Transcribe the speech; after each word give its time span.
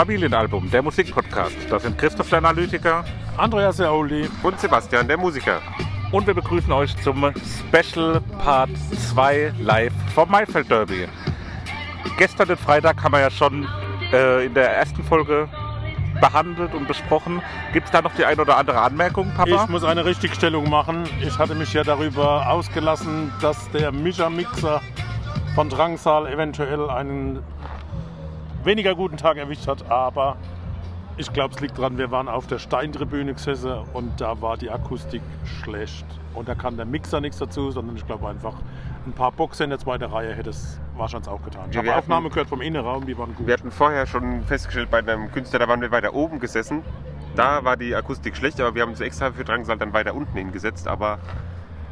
Familienalbum, 0.00 0.70
der 0.70 0.80
Musikpodcast. 0.80 1.54
Das 1.68 1.82
sind 1.82 1.98
Christoph 1.98 2.30
der 2.30 2.38
Analytiker 2.38 3.04
Andreas 3.36 3.76
Jauli. 3.76 4.26
Und 4.42 4.58
Sebastian, 4.58 5.06
der 5.06 5.18
Musiker. 5.18 5.60
und 6.10 6.26
wir 6.26 6.32
begrüßen 6.32 6.72
euch 6.72 6.96
zum 7.02 7.30
Special 7.68 8.22
Part 8.42 8.70
2 9.12 9.52
live 9.60 9.92
vom 10.14 10.30
Maifeld 10.30 10.70
Derby. 10.70 11.06
Gestern, 12.16 12.48
den 12.48 12.56
Freitag, 12.56 13.04
haben 13.04 13.12
wir 13.12 13.20
ja 13.20 13.30
schon 13.30 13.68
äh, 14.10 14.46
in 14.46 14.54
der 14.54 14.74
ersten 14.74 15.04
Folge 15.04 15.50
behandelt 16.18 16.72
und 16.72 16.88
besprochen. 16.88 17.42
Gibt 17.74 17.84
es 17.84 17.92
da 17.92 18.00
noch 18.00 18.14
die 18.14 18.24
ein 18.24 18.40
oder 18.40 18.56
andere 18.56 18.80
Anmerkung, 18.80 19.30
Papa? 19.36 19.64
Ich 19.64 19.68
muss 19.68 19.84
eine 19.84 20.06
Richtigstellung 20.06 20.70
machen. 20.70 21.04
Ich 21.20 21.38
hatte 21.38 21.54
mich 21.54 21.74
ja 21.74 21.84
darüber 21.84 22.48
ausgelassen, 22.48 23.30
dass 23.42 23.70
der 23.72 23.92
Mischer-Mixer 23.92 24.80
von 25.54 25.68
Drangsal 25.68 26.26
eventuell 26.26 26.88
einen 26.88 27.40
weniger 28.64 28.94
guten 28.94 29.16
Tag 29.16 29.36
erwischt 29.36 29.66
hat. 29.66 29.90
Aber 29.90 30.36
ich 31.16 31.32
glaube, 31.32 31.54
es 31.54 31.60
liegt 31.60 31.78
daran, 31.78 31.98
wir 31.98 32.10
waren 32.10 32.28
auf 32.28 32.46
der 32.46 32.58
Steintribüne 32.58 33.34
gesessen 33.34 33.72
und 33.92 34.20
da 34.20 34.40
war 34.40 34.56
die 34.56 34.70
Akustik 34.70 35.22
schlecht. 35.62 36.06
Und 36.34 36.48
da 36.48 36.54
kann 36.54 36.76
der 36.76 36.86
Mixer 36.86 37.20
nichts 37.20 37.38
dazu, 37.38 37.70
sondern 37.70 37.96
ich 37.96 38.06
glaube 38.06 38.28
einfach, 38.28 38.54
ein 39.06 39.12
paar 39.12 39.32
Boxer 39.32 39.64
in 39.64 39.70
der 39.70 39.78
zweiten 39.78 40.04
Reihe 40.04 40.34
hätte 40.34 40.50
es 40.50 40.78
wahrscheinlich 40.96 41.28
auch 41.28 41.42
getan. 41.42 41.64
Ich 41.70 41.74
Ja, 41.74 41.78
habe 41.80 41.88
wir 41.88 41.96
Aufnahme 41.96 42.24
hatten- 42.26 42.34
gehört 42.34 42.48
vom 42.48 42.60
Innenraum, 42.60 43.06
die 43.06 43.16
waren 43.18 43.34
gut. 43.34 43.46
Wir 43.46 43.54
hatten 43.54 43.70
vorher 43.70 44.06
schon 44.06 44.42
festgestellt 44.44 44.90
bei 44.90 44.98
einem 44.98 45.32
Künstler, 45.32 45.58
da 45.58 45.68
waren 45.68 45.80
wir 45.80 45.90
weiter 45.90 46.14
oben 46.14 46.38
gesessen. 46.38 46.82
Da 47.36 47.64
war 47.64 47.76
die 47.76 47.94
Akustik 47.94 48.36
schlecht, 48.36 48.60
aber 48.60 48.74
wir 48.74 48.82
haben 48.82 48.90
uns 48.90 49.00
extra 49.00 49.30
für 49.32 49.44
Drangsal 49.44 49.78
dann 49.78 49.92
weiter 49.92 50.14
unten 50.14 50.36
hingesetzt, 50.36 50.86
aber 50.88 51.18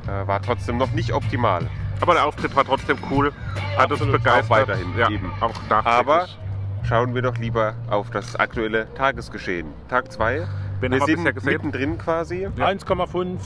äh, 0.07 0.27
war 0.27 0.41
trotzdem 0.43 0.77
noch 0.79 0.91
nicht 0.93 1.13
optimal. 1.13 1.67
Aber 2.01 2.15
der 2.15 2.27
Auftritt 2.27 2.55
war 2.55 2.65
trotzdem 2.65 2.99
cool. 3.11 3.33
Hat 3.77 3.91
uns 3.91 4.01
Absolut. 4.01 4.13
begeistert. 4.23 4.45
Auch 4.45 4.51
weiterhin, 4.51 4.87
Ja, 4.99 5.11
eben. 5.11 5.33
auch. 5.41 5.53
Aber 5.85 6.27
schauen 6.85 7.15
wir 7.15 7.23
doch 7.23 7.37
lieber 7.37 7.75
auf 7.91 8.11
das 8.11 8.37
aktuelle 8.37 8.93
Tagesgeschehen. 8.95 9.69
Tag 9.89 10.13
2. 10.13 10.47
Wen 10.81 10.93
Wir 10.93 11.01
sind 11.01 11.45
mittendrin 11.45 11.99
quasi. 11.99 12.49
Ja. 12.57 12.67
1,5 12.67 13.39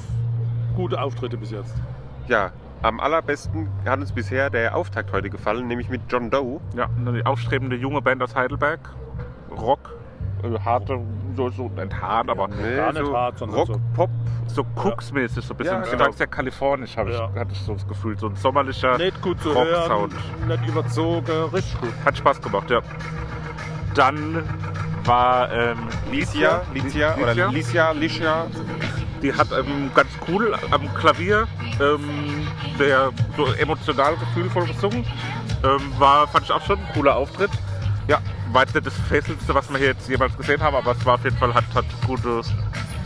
gute 0.76 1.00
Auftritte 1.00 1.36
bis 1.36 1.50
jetzt. 1.50 1.74
Ja, 2.28 2.52
am 2.82 3.00
allerbesten 3.00 3.68
hat 3.86 4.00
uns 4.00 4.12
bisher 4.12 4.50
der 4.50 4.76
Auftakt 4.76 5.12
heute 5.12 5.30
gefallen, 5.30 5.68
nämlich 5.68 5.88
mit 5.88 6.02
John 6.08 6.30
Doe. 6.30 6.60
Ja, 6.76 6.88
eine 6.98 7.24
aufstrebende 7.26 7.76
junge 7.76 8.02
Band 8.02 8.22
aus 8.22 8.34
Heidelberg. 8.34 8.80
Rock. 9.50 10.01
Äh, 10.42 10.58
Harte, 10.64 11.00
so, 11.36 11.48
so 11.50 11.68
nicht 11.68 11.94
hart, 12.00 12.28
aber 12.28 12.48
Nee, 12.48 12.76
gar 12.76 12.92
nicht 12.92 13.12
hart, 13.12 13.38
sondern 13.38 13.58
Rock, 13.58 13.66
so- 13.68 13.80
Pop. 13.94 14.10
so 14.46 14.62
Cooks-mäßig, 14.76 15.44
so 15.44 15.54
ein 15.54 15.56
bisschen 15.56 15.82
Ja, 15.84 15.90
genau. 15.90 16.12
sehr 16.12 16.26
kalifornisch, 16.26 16.96
habe 16.96 17.10
ich, 17.10 17.18
Ja. 17.18 17.30
hatte 17.34 17.52
ich 17.52 17.60
so 17.60 17.72
das 17.74 17.86
Gefühl. 17.88 18.18
So 18.18 18.26
ein 18.28 18.36
sommerlicher 18.36 18.98
Nicht 18.98 19.20
gut 19.22 19.40
zu 19.40 19.50
Rock-Sound. 19.52 20.12
hören, 20.14 20.48
nicht 20.48 20.66
überzogen, 20.68 21.32
richtig 21.52 21.80
gut. 21.80 21.92
Hat 22.04 22.16
Spaß 22.18 22.40
gemacht, 22.42 22.70
ja. 22.70 22.80
Dann 23.94 24.42
war 25.04 25.50
ähm, 25.52 25.78
Licia, 26.10 26.62
Licia 26.72 27.14
oder 27.16 27.34
Licia. 27.34 27.50
Licia, 27.50 27.90
Licia. 27.92 28.46
Die 29.22 29.32
hat 29.32 29.48
ähm, 29.52 29.90
ganz 29.94 30.08
cool 30.28 30.54
am 30.70 30.92
Klavier 30.94 31.46
ähm, 31.80 32.46
der 32.78 33.10
so 33.36 33.46
emotional 33.54 34.16
gefühlvoll 34.16 34.66
gesungen. 34.66 35.04
Ähm, 35.64 35.80
war, 35.98 36.26
fand 36.28 36.44
ich 36.44 36.52
auch 36.52 36.62
schon 36.62 36.78
ein 36.78 36.86
cooler 36.94 37.16
Auftritt. 37.16 37.50
Ja, 38.08 38.18
nicht 38.50 38.86
das 38.86 38.94
Fesselste, 39.08 39.54
was 39.54 39.70
wir 39.70 39.78
hier 39.78 39.88
jetzt 39.88 40.08
jemals 40.08 40.36
gesehen 40.36 40.60
haben, 40.62 40.76
aber 40.76 40.92
es 40.92 41.04
war 41.04 41.14
auf 41.14 41.24
jeden 41.24 41.36
Fall, 41.36 41.54
hat, 41.54 41.64
hat 41.74 41.84
gute, 42.06 42.42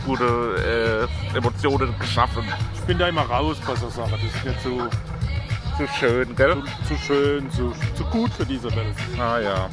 gute 0.05 1.07
äh, 1.33 1.37
Emotionen 1.37 1.97
geschaffen. 1.99 2.43
Ich 2.73 2.81
bin 2.81 2.97
da 2.97 3.07
immer 3.07 3.23
raus 3.23 3.57
bei 3.65 3.75
so 3.75 3.89
Sachen. 3.89 4.11
Das 4.11 4.23
ist 4.23 4.45
nicht 4.45 4.61
so, 4.61 4.89
So 5.77 5.87
schön, 5.99 6.35
gell? 6.35 6.63
zu, 6.87 6.95
zu 6.95 7.01
schön, 7.01 7.51
zu, 7.51 7.73
zu 7.95 8.03
gut 8.05 8.31
für 8.33 8.45
diese 8.45 8.73
Welt. 8.75 8.95
Ah 9.19 9.39
ja. 9.39 9.69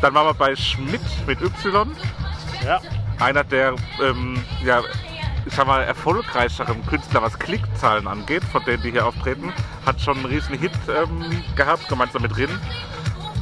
Dann 0.00 0.14
waren 0.14 0.26
wir 0.26 0.34
bei 0.34 0.54
Schmidt 0.54 1.00
mit 1.26 1.40
Y. 1.40 1.90
Ja, 2.64 2.80
einer 3.18 3.44
der 3.44 3.74
ähm, 4.02 4.42
ja, 4.64 4.80
ich 5.46 5.52
sag 5.54 5.66
mal, 5.66 5.82
erfolgreicheren 5.82 6.84
Künstler, 6.86 7.22
was 7.22 7.38
Klickzahlen 7.38 8.06
angeht, 8.06 8.44
von 8.44 8.64
denen 8.64 8.82
die 8.82 8.92
hier 8.92 9.06
auftreten, 9.06 9.52
hat 9.84 10.00
schon 10.00 10.16
einen 10.18 10.26
riesen 10.26 10.58
Hit 10.58 10.72
ähm, 10.88 11.42
gehabt, 11.56 11.88
gemeinsam 11.88 12.22
mit 12.22 12.36
Rin. 12.36 12.50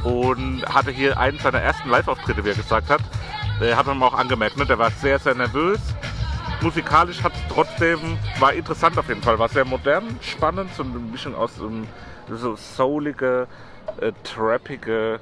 Und 0.03 0.65
hatte 0.65 0.91
hier 0.91 1.17
einen 1.17 1.39
seiner 1.39 1.61
ersten 1.61 1.89
Live-Auftritte, 1.89 2.43
wie 2.43 2.49
er 2.49 2.55
gesagt 2.55 2.89
hat. 2.89 3.01
Der 3.61 3.77
hat 3.77 3.85
man 3.85 4.01
auch 4.03 4.13
angemerkt, 4.13 4.57
ne? 4.57 4.65
der 4.65 4.77
war 4.77 4.91
sehr, 4.91 5.19
sehr 5.19 5.35
nervös. 5.35 5.79
Musikalisch 6.61 7.21
hat 7.23 7.33
es 7.33 7.41
trotzdem, 7.53 7.99
war 8.39 8.53
interessant 8.53 8.97
auf 8.97 9.07
jeden 9.07 9.21
Fall, 9.21 9.37
war 9.37 9.49
sehr 9.49 9.65
modern, 9.65 10.17
spannend, 10.21 10.73
so 10.73 10.83
eine 10.83 10.93
Mischung 10.93 11.35
aus 11.35 11.57
ähm, 11.59 11.87
so 12.29 12.55
soulige, 12.55 13.47
äh, 13.99 14.11
trappige, 14.23 15.19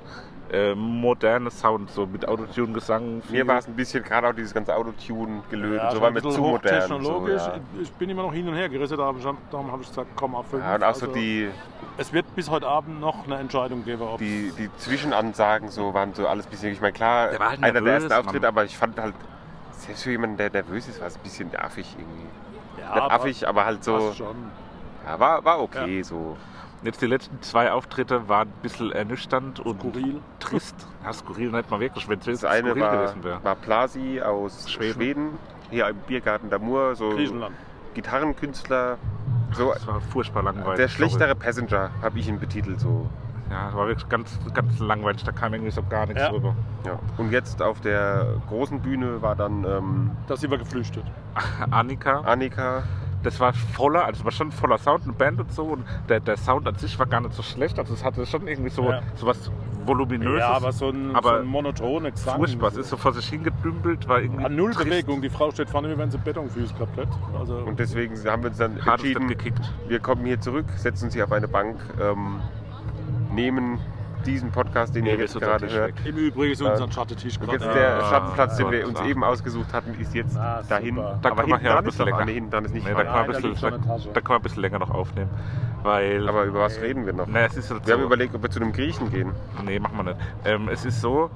äh, 0.51 0.75
moderne 0.75 1.49
Sound, 1.49 1.89
so 1.91 2.05
mit 2.05 2.27
Autotune, 2.27 2.73
Gesang. 2.73 3.21
Mir 3.29 3.47
war 3.47 3.57
es 3.59 3.67
ein 3.67 3.75
bisschen, 3.75 4.03
gerade 4.03 4.27
auch 4.27 4.33
dieses 4.33 4.53
ganze 4.53 4.75
Autotune-Gelöten, 4.75 5.77
ja 5.77 5.91
so 5.91 6.01
war 6.01 6.09
ein 6.09 6.13
mir 6.13 6.21
bisschen 6.21 6.31
zu 6.33 6.41
modern. 6.41 6.81
So, 6.81 6.95
hochtechnologisch. 6.95 7.41
ja. 7.41 7.53
Ich 7.81 7.91
bin 7.93 8.09
immer 8.09 8.23
noch 8.23 8.33
hin 8.33 8.47
und 8.49 8.55
her 8.55 8.67
gerissen, 8.67 8.97
darum, 8.97 9.17
darum 9.49 9.71
habe 9.71 9.81
ich 9.81 9.87
gesagt, 9.87 10.09
komm 10.15 10.35
auf 10.35 10.47
fünf. 10.47 10.61
ja, 10.63 10.75
und 10.75 10.83
auch 10.83 10.93
so 10.95 11.05
Also, 11.05 11.15
die, 11.17 11.49
Es 11.97 12.11
wird 12.11 12.35
bis 12.35 12.49
heute 12.49 12.67
Abend 12.67 12.99
noch 12.99 13.25
eine 13.25 13.37
Entscheidung 13.37 13.85
geben, 13.85 14.01
ob 14.01 14.17
die, 14.17 14.51
die 14.57 14.69
Zwischenansagen 14.77 15.69
so 15.69 15.93
waren 15.93 16.13
so 16.13 16.27
alles 16.27 16.47
ein 16.47 16.49
bisschen, 16.49 16.73
ich 16.73 16.81
meine 16.81 16.93
klar, 16.93 17.29
Der 17.29 17.39
halt 17.39 17.63
einer 17.63 17.71
der 17.71 17.81
nervös, 17.81 18.03
ersten 18.03 18.27
Auftritte, 18.27 18.47
aber 18.47 18.65
ich 18.65 18.77
fand 18.77 18.99
halt, 18.99 19.15
selbst 19.71 20.03
für 20.03 20.11
jemanden, 20.11 20.37
der 20.37 20.49
nervös 20.51 20.87
ist, 20.87 20.99
war 20.99 21.07
es 21.07 21.15
ein 21.15 21.23
bisschen 21.23 21.55
affig 21.55 21.95
irgendwie. 21.97 22.81
ja, 22.81 22.95
Nicht 22.95 23.11
affig, 23.11 23.47
aber 23.47 23.65
halt 23.65 23.83
so, 23.83 24.11
schon. 24.13 24.35
ja, 25.07 25.17
war, 25.19 25.43
war 25.45 25.61
okay 25.61 26.03
so. 26.03 26.35
Jetzt 26.83 27.01
die 27.01 27.05
letzten 27.05 27.41
zwei 27.41 27.71
Auftritte 27.71 28.27
waren 28.27 28.47
ein 28.47 28.61
bisschen 28.63 28.91
ernüchternd 28.91 29.59
und 29.59 29.79
Skurril. 29.81 30.19
trist. 30.39 30.75
Ja, 31.03 31.13
skurril 31.13 31.51
nicht 31.51 31.69
mal 31.69 31.79
wirklich, 31.79 32.09
wenn 32.09 32.19
es 32.19 32.25
Das 32.25 32.43
eine 32.45 32.69
skurril 32.69 32.81
war, 32.81 32.97
gewesen 32.97 33.23
wäre. 33.23 33.43
war 33.43 33.55
Plasi 33.55 34.19
aus 34.21 34.69
Schweden. 34.71 34.93
Schweden. 34.95 35.29
hier 35.69 35.87
im 35.87 35.97
Biergarten 36.07 36.49
Damur, 36.49 36.95
so 36.95 37.09
Griechenland. 37.09 37.55
Gitarrenkünstler, 37.93 38.97
so 39.53 39.73
Das 39.73 39.85
war 39.85 40.01
furchtbar 40.01 40.43
langweilig. 40.43 40.77
der 40.77 40.87
schlechtere 40.87 41.35
Passenger, 41.35 41.91
habe 42.01 42.17
ich 42.19 42.27
ihn 42.27 42.39
betitelt 42.39 42.79
so. 42.79 43.07
Ja, 43.51 43.65
das 43.65 43.75
war 43.75 43.87
wirklich 43.87 44.07
ganz, 44.09 44.39
ganz 44.53 44.79
langweilig. 44.79 45.23
Da 45.25 45.33
kam 45.33 45.53
irgendwie 45.53 45.71
so 45.71 45.83
gar 45.83 46.05
nichts 46.05 46.21
Ja. 46.21 46.29
rüber. 46.29 46.55
Ja. 46.85 46.97
Und 47.17 47.31
jetzt 47.31 47.61
auf 47.61 47.81
der 47.81 48.25
großen 48.47 48.79
Bühne 48.81 49.21
war 49.21 49.35
dann 49.35 49.65
ähm, 49.65 50.11
Da 50.27 50.37
sind 50.37 50.51
wir 50.51 50.57
geflüchtet. 50.57 51.03
Annika, 51.69 52.21
Annika. 52.21 52.83
Das 53.23 53.39
war 53.39 53.53
voller, 53.53 54.05
also 54.05 54.23
war 54.25 54.31
schon 54.31 54.51
voller 54.51 54.77
Sound, 54.77 55.03
eine 55.03 55.13
Band 55.13 55.39
und 55.39 55.51
so. 55.53 55.63
Und 55.63 55.85
der, 56.09 56.19
der 56.19 56.37
Sound 56.37 56.67
an 56.67 56.75
sich 56.75 56.97
war 56.99 57.05
gar 57.05 57.21
nicht 57.21 57.33
so 57.33 57.43
schlecht. 57.43 57.77
Also 57.79 57.93
es 57.93 58.03
hatte 58.03 58.25
schon 58.25 58.47
irgendwie 58.47 58.69
so, 58.69 58.89
Ja. 58.89 59.01
so 59.15 59.25
was 59.27 59.51
Voluminöses. 59.85 60.39
Ja, 60.39 60.49
aber 60.51 60.71
so 60.71 60.89
ein, 60.89 61.15
aber 61.15 61.37
so 61.37 61.39
ein 61.41 61.47
monotone 61.47 62.11
Gesang. 62.11 62.37
furchtbar. 62.37 62.67
Es 62.69 62.77
ist 62.77 62.89
so 62.89 62.97
vor 62.97 63.13
sich 63.13 63.27
hingedümpelt, 63.29 64.07
war 64.07 64.21
irgendwie. 64.21 64.45
An 64.45 64.55
null 64.55 64.71
trist. 64.73 64.85
Bewegung. 64.89 65.21
Die 65.21 65.29
Frau 65.29 65.49
steht 65.51 65.69
vorne, 65.69 65.89
wie 65.89 65.97
wenn 65.97 66.11
sie 66.11 66.19
Betonfüße 66.19 66.73
gehabt 66.75 66.97
hätte. 66.97 67.09
Also, 67.39 67.55
Und 67.57 67.79
deswegen 67.79 68.15
haben 68.25 68.43
wir 68.43 68.49
uns 68.49 68.57
dann 68.59 68.77
entschieden, 68.77 69.27
gekickt. 69.27 69.73
wir 69.87 69.99
kommen 69.99 70.23
hier 70.25 70.39
zurück, 70.39 70.65
setzen 70.75 71.05
uns 71.05 71.13
hier 71.15 71.23
auf 71.25 71.31
eine 71.31 71.47
Bank, 71.47 71.77
ähm, 71.99 72.41
nehmen 73.33 73.79
diesen 74.25 74.51
Podcast, 74.51 74.95
den 74.95 75.03
Nee, 75.03 75.11
ihr 75.11 75.17
wir 75.17 75.25
jetzt 75.25 75.39
gerade 75.39 75.69
hört. 75.69 75.93
Im 76.05 76.15
Übrigen 76.17 76.53
ist 76.53 76.61
unser 76.61 76.85
Äh, 76.85 76.91
Schattentisch 76.91 77.37
Und 77.39 77.45
gerade. 77.49 77.57
jetzt 77.63 77.67
Ah, 77.67 77.73
der 77.73 78.01
Schattenplatz, 78.09 78.57
den 78.57 78.71
wir 78.71 78.87
uns 78.87 78.99
ach. 78.99 79.05
eben 79.05 79.23
ausgesucht 79.23 79.73
hatten, 79.73 79.99
ist 79.99 80.13
jetzt 80.15 80.37
Ah, 80.37 80.61
dahin. 80.67 80.95
super. 80.95 81.19
Da 81.21 81.29
kann 81.31 81.49
man 81.49 81.63
ja 81.63 81.77
ein 81.77 81.83
bisschen 81.83 82.05
länger. 82.05 82.17
eine, 82.19 82.31
hinten 82.31 82.51
dran 82.51 82.65
ist 82.65 82.73
nicht 82.73 82.85
Nee, 82.87 82.93
da 82.93 83.03
kann, 83.03 83.27
man 83.27 83.35
ein 83.35 83.41
bisschen, 83.41 83.71
da 84.13 84.21
kann 84.21 84.23
man 84.29 84.37
ein 84.37 84.41
bisschen 84.43 84.61
länger 84.61 84.79
noch 84.79 84.89
aufnehmen. 84.91 85.29
Weil. 85.83 86.27
Aber 86.29 86.43
über 86.43 86.59
was 86.61 86.79
reden 86.81 87.05
wir 87.05 87.13
noch? 87.13 87.27
Na, 87.27 87.41
es 87.45 87.57
ist 87.57 87.71
halt 87.71 87.85
Wir 87.87 87.93
so, 87.95 87.99
haben 87.99 88.05
überlegt, 88.05 88.35
ob 88.35 88.43
wir 88.43 88.49
zu 88.49 88.59
einem 88.59 88.71
Griechen 88.73 89.09
gehen. 89.11 89.31
Nee, 89.65 89.79
machen 89.79 89.97
wir 89.97 90.03
nicht. 90.03 90.17
Ähm, 90.45 90.69
es 90.69 90.85
ist 90.85 91.01
so, 91.01 91.29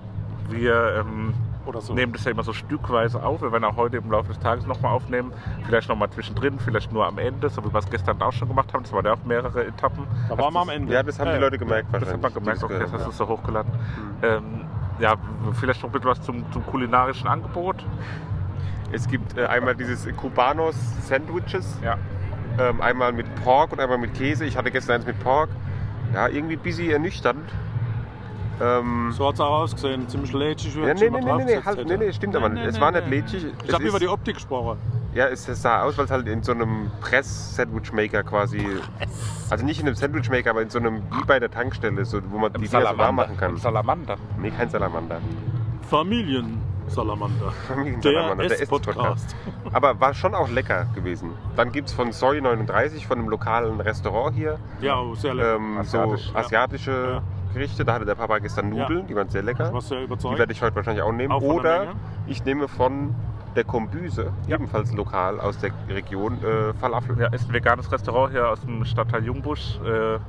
wir 0.50 1.04
ähm, 1.06 1.34
Oder 1.66 1.82
so. 1.82 1.94
nehmen 1.94 2.14
das 2.14 2.24
ja 2.26 2.32
immer 2.32 2.44
so 2.44 2.54
stückweise 2.54 3.24
auf. 3.24 3.42
Wir 3.42 3.52
werden 3.52 3.64
auch 3.64 3.76
heute 3.76 3.98
im 3.98 4.12
Laufe 4.12 4.30
des 4.30 4.40
Tages 4.40 4.66
nochmal 4.66 4.92
aufnehmen. 4.94 5.32
Vielleicht 5.66 5.90
nochmal 5.90 6.10
zwischendrin, 6.10 6.60
vielleicht 6.60 6.92
nur 6.92 7.06
am 7.06 7.18
Ende, 7.18 7.50
so 7.50 7.64
wie 7.64 7.74
wir 7.74 7.80
es 7.80 7.90
gestern 7.90 8.22
auch 8.22 8.32
schon 8.34 8.48
gemacht 8.48 8.74
haben. 8.74 8.84
Das 8.84 8.94
waren 8.94 9.06
ja 9.06 9.14
auch 9.14 9.24
mehrere 9.26 9.66
Etappen. 9.66 10.06
Da 10.30 10.38
waren 10.38 10.54
wir 10.54 10.62
am 10.62 10.70
Ende. 10.70 10.94
Ja, 10.94 11.04
das 11.04 11.20
haben 11.20 11.30
die 11.32 11.38
Äh, 11.38 11.40
Leute 11.40 11.58
gemerkt 11.58 11.88
Das 11.92 12.12
hat 12.12 12.22
man 12.22 12.34
gemerkt, 12.34 12.62
die 12.62 12.66
okay, 12.66 12.80
das 12.80 12.92
gehört 12.92 13.10
ist 13.10 13.18
so 13.18 13.28
hochgeladen. 13.28 13.72
Ähm, 14.22 14.62
ja, 15.00 15.16
vielleicht 15.54 15.82
noch 15.82 15.90
ein 15.90 15.94
bisschen 15.94 16.10
was 16.10 16.22
zum, 16.22 16.52
zum 16.52 16.66
kulinarischen 16.66 17.28
Angebot. 17.28 17.84
Es 18.92 19.08
gibt 19.08 19.38
äh, 19.38 19.46
einmal 19.46 19.76
dieses 19.76 20.08
Cubanos 20.16 20.76
Sandwiches. 21.08 21.80
Ja. 21.84 21.98
Ähm, 22.58 22.80
einmal 22.80 23.12
mit 23.12 23.26
Pork 23.44 23.74
und 23.74 23.80
einmal 23.82 23.98
mit 23.98 24.14
Käse. 24.14 24.46
Ich 24.46 24.56
hatte 24.56 24.72
gestern 24.72 24.96
eins 24.98 25.06
mit 25.06 25.20
Pork. 25.22 25.50
Ja, 26.14 26.28
irgendwie 26.30 26.56
ein 26.56 26.62
bisschen 26.62 26.90
ernüchternd. 26.90 27.44
Ähm, 28.62 29.12
So 29.12 29.28
hat 29.28 29.36
es 29.36 29.40
auch 29.42 29.60
ausgesehen. 29.62 30.08
Ziemlich 30.08 30.32
lätschig. 30.34 30.76
ja, 30.76 30.94
nee, 30.94 31.10
nee, 31.10 31.20
nee, 31.22 31.44
nee, 31.46 31.62
halt, 31.64 31.86
nee, 31.88 31.98
nee, 31.98 32.12
stimmt 32.14 32.36
aber 32.36 32.50
Nee, 32.50 32.56
nicht. 32.56 32.64
nee, 32.64 32.70
Es 32.70 32.76
nee, 32.76 32.82
war 32.82 32.92
nicht 32.92 33.08
nee. 33.10 33.16
lätschig. 33.20 33.46
Ich 33.66 33.74
habe 33.74 33.84
über 33.84 34.00
die 34.00 34.08
Optik 34.08 34.36
gesprochen. 34.36 34.78
Ja, 35.14 35.28
es 35.28 35.48
es 35.48 35.62
sah 35.62 35.82
aus, 35.84 35.98
weil 35.98 36.06
es 36.06 36.12
halt 36.12 36.28
in 36.28 36.44
so 36.44 36.52
einem 36.52 36.92
Press-Sandwich-Maker 37.02 38.24
quasi. 38.24 38.66
Also 39.50 39.66
nicht 39.66 39.80
in 39.80 39.88
einem 39.88 39.96
Sandwich-Maker, 39.96 40.50
aber 40.50 40.62
in 40.62 40.70
so 40.70 40.80
einem, 40.80 41.04
wie 41.12 41.24
bei 41.26 41.40
der 41.40 41.50
Tankstelle, 41.50 42.04
so, 42.06 42.20
wo 42.30 42.38
man 42.38 42.52
die 42.54 42.68
Dinger 42.68 42.92
so 42.92 42.98
warm 42.98 43.16
machen 43.16 43.38
kann. 43.38 43.52
Im 43.52 43.58
Salamander. 43.58 44.16
Nee, 44.42 44.52
kein 44.52 44.70
Salamander. 44.70 45.20
Familiensalamander. 45.90 47.52
Familiensalamander, 47.68 48.44
Der 48.44 48.50
der 48.50 48.62
S-Podcast. 48.62 48.98
S-Podcast. 48.98 49.36
Aber 49.74 50.00
war 50.00 50.14
schon 50.14 50.36
auch 50.36 50.50
lecker 50.50 50.88
gewesen. 50.96 51.32
Dann 51.56 51.72
gibt 51.72 51.90
es 51.90 51.94
von 51.94 52.12
Soy 52.12 52.42
39, 52.42 53.08
von 53.08 53.20
einem 53.20 53.30
lokalen 53.30 53.80
Restaurant 53.82 54.36
hier, 54.36 54.58
Ja, 54.82 54.98
sehr 55.16 55.34
lecker. 55.34 55.56
ähm, 55.56 55.76
so 55.84 56.00
Asiatisch, 56.00 56.32
asiatische 56.34 56.92
Ja. 56.92 57.22
Gerichte. 57.56 57.84
Da 57.86 57.94
hatte 57.94 58.06
der 58.06 58.16
Papa 58.16 58.38
gestern 58.40 58.72
Ja. 58.74 58.84
Nudeln, 58.84 59.08
die 59.08 59.16
waren 59.16 59.30
sehr 59.30 59.42
lecker. 59.42 59.72
Sehr 59.82 60.00
Die 60.00 60.04
überzeugt. 60.06 60.38
werde 60.38 60.52
ich 60.52 60.62
heute 60.62 60.76
wahrscheinlich 60.76 61.04
auch 61.04 61.12
nehmen. 61.12 61.32
Auch 61.32 61.42
Oder 61.42 61.88
ich 62.28 62.44
nehme 62.46 62.68
von 62.68 63.16
der 63.56 63.64
Kombüse, 63.64 64.34
ebenfalls 64.48 64.92
lokal 64.94 65.40
aus 65.40 65.58
der 65.60 65.72
Region, 65.90 66.44
äh, 66.44 66.74
Falafel. 66.74 67.18
Ja, 67.20 67.28
ist 67.28 67.48
ein 67.50 67.54
veganes 67.54 67.90
Restaurant 67.92 68.32
hier 68.34 68.50
aus 68.50 68.60
dem 68.62 68.84
Stadtteil 68.84 69.24
Jungbusch. 69.24 69.80
Äh, 69.86 70.20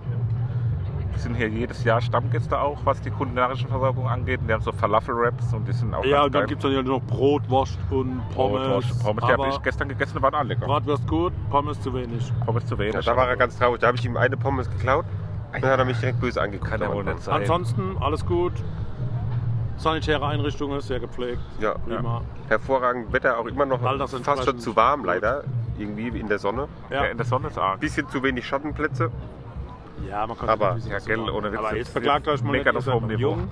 wir 1.16 1.22
sind 1.22 1.34
hier 1.34 1.48
jedes 1.48 1.82
Jahr 1.82 2.00
Stammgäste 2.00 2.60
auch, 2.60 2.78
was 2.84 3.00
die 3.00 3.10
kulinarische 3.10 3.66
Versorgung 3.66 4.06
angeht. 4.06 4.40
Und 4.40 4.48
die 4.48 4.52
haben 4.52 4.60
so 4.62 4.70
Falafel-Wraps 4.70 5.52
und 5.54 5.66
die 5.66 5.72
sind 5.72 5.94
auch 5.94 6.04
ja, 6.04 6.24
und 6.24 6.34
dann 6.34 6.46
gibt 6.46 6.62
es 6.62 6.70
dann 6.70 6.72
ja 6.76 6.82
noch 6.82 7.00
Brot, 7.02 7.48
Wurst 7.48 7.78
und 7.90 8.20
Pommes. 8.34 8.62
Pommes, 8.68 8.98
Pommes 9.02 9.24
die 9.26 9.32
habe 9.32 9.48
ich 9.48 9.62
gestern 9.62 9.88
gegessen, 9.88 10.18
die 10.18 10.22
waren 10.22 10.34
alle 10.34 10.48
lecker. 10.50 10.66
Bratwurst 10.66 11.08
gut, 11.08 11.32
Pommes 11.50 11.80
zu 11.80 11.92
wenig. 11.94 12.32
Pommes 12.44 12.66
zu 12.66 12.78
wenig. 12.78 12.94
Ja, 12.94 13.00
da 13.00 13.16
war 13.16 13.28
er 13.28 13.36
ganz 13.36 13.56
traurig. 13.58 13.80
Da 13.80 13.86
habe 13.88 13.96
ich 13.96 14.04
ihm 14.04 14.16
eine 14.16 14.36
Pommes 14.36 14.70
geklaut. 14.70 15.06
Dann 15.52 15.62
hat 15.70 15.78
er 15.78 15.84
mich 15.84 15.98
direkt 15.98 16.20
böse 16.20 16.40
angeguckt. 16.40 16.70
Kann 16.70 16.80
ja 16.80 16.92
wohl 16.92 17.04
nicht 17.04 17.22
sein. 17.22 17.34
Ansonsten 17.42 17.96
alles 18.00 18.24
gut. 18.26 18.52
Sanitäre 19.78 20.26
Einrichtungen, 20.26 20.80
sehr 20.80 21.00
gepflegt. 21.00 21.40
Ja, 21.60 21.74
Prima. 21.74 22.22
hervorragend. 22.48 23.12
Wetter 23.12 23.38
auch 23.38 23.46
immer 23.46 23.66
noch 23.66 23.80
fast 23.80 24.44
schon 24.44 24.58
zu 24.58 24.74
warm, 24.74 25.00
gut. 25.00 25.06
leider. 25.08 25.44
Irgendwie 25.78 26.08
in 26.18 26.28
der 26.28 26.38
Sonne. 26.38 26.68
Ja, 26.88 27.04
Ja, 27.04 27.10
in 27.10 27.18
der 27.18 27.26
Sonne 27.26 27.48
ist 27.48 27.58
arg. 27.58 27.80
Bisschen 27.80 28.08
zu 28.08 28.22
wenig 28.22 28.46
Schattenplätze. 28.46 29.10
ja 30.08 30.26
man 30.26 30.38
kann 30.38 30.48
Aber, 30.48 30.68
ja, 30.78 30.94
bisschen 30.96 31.04
gell, 31.04 31.30
ohne. 31.30 31.52
Witz, 31.52 31.58
Aber 31.58 31.76
jetzt 31.76 31.90
verklagt 31.90 32.26
euch 32.28 32.42
mal 32.42 32.52
mega 32.52 32.72
nicht, 32.72 32.86
ihr 32.86 33.00
seid 33.00 33.18
jung. 33.18 33.48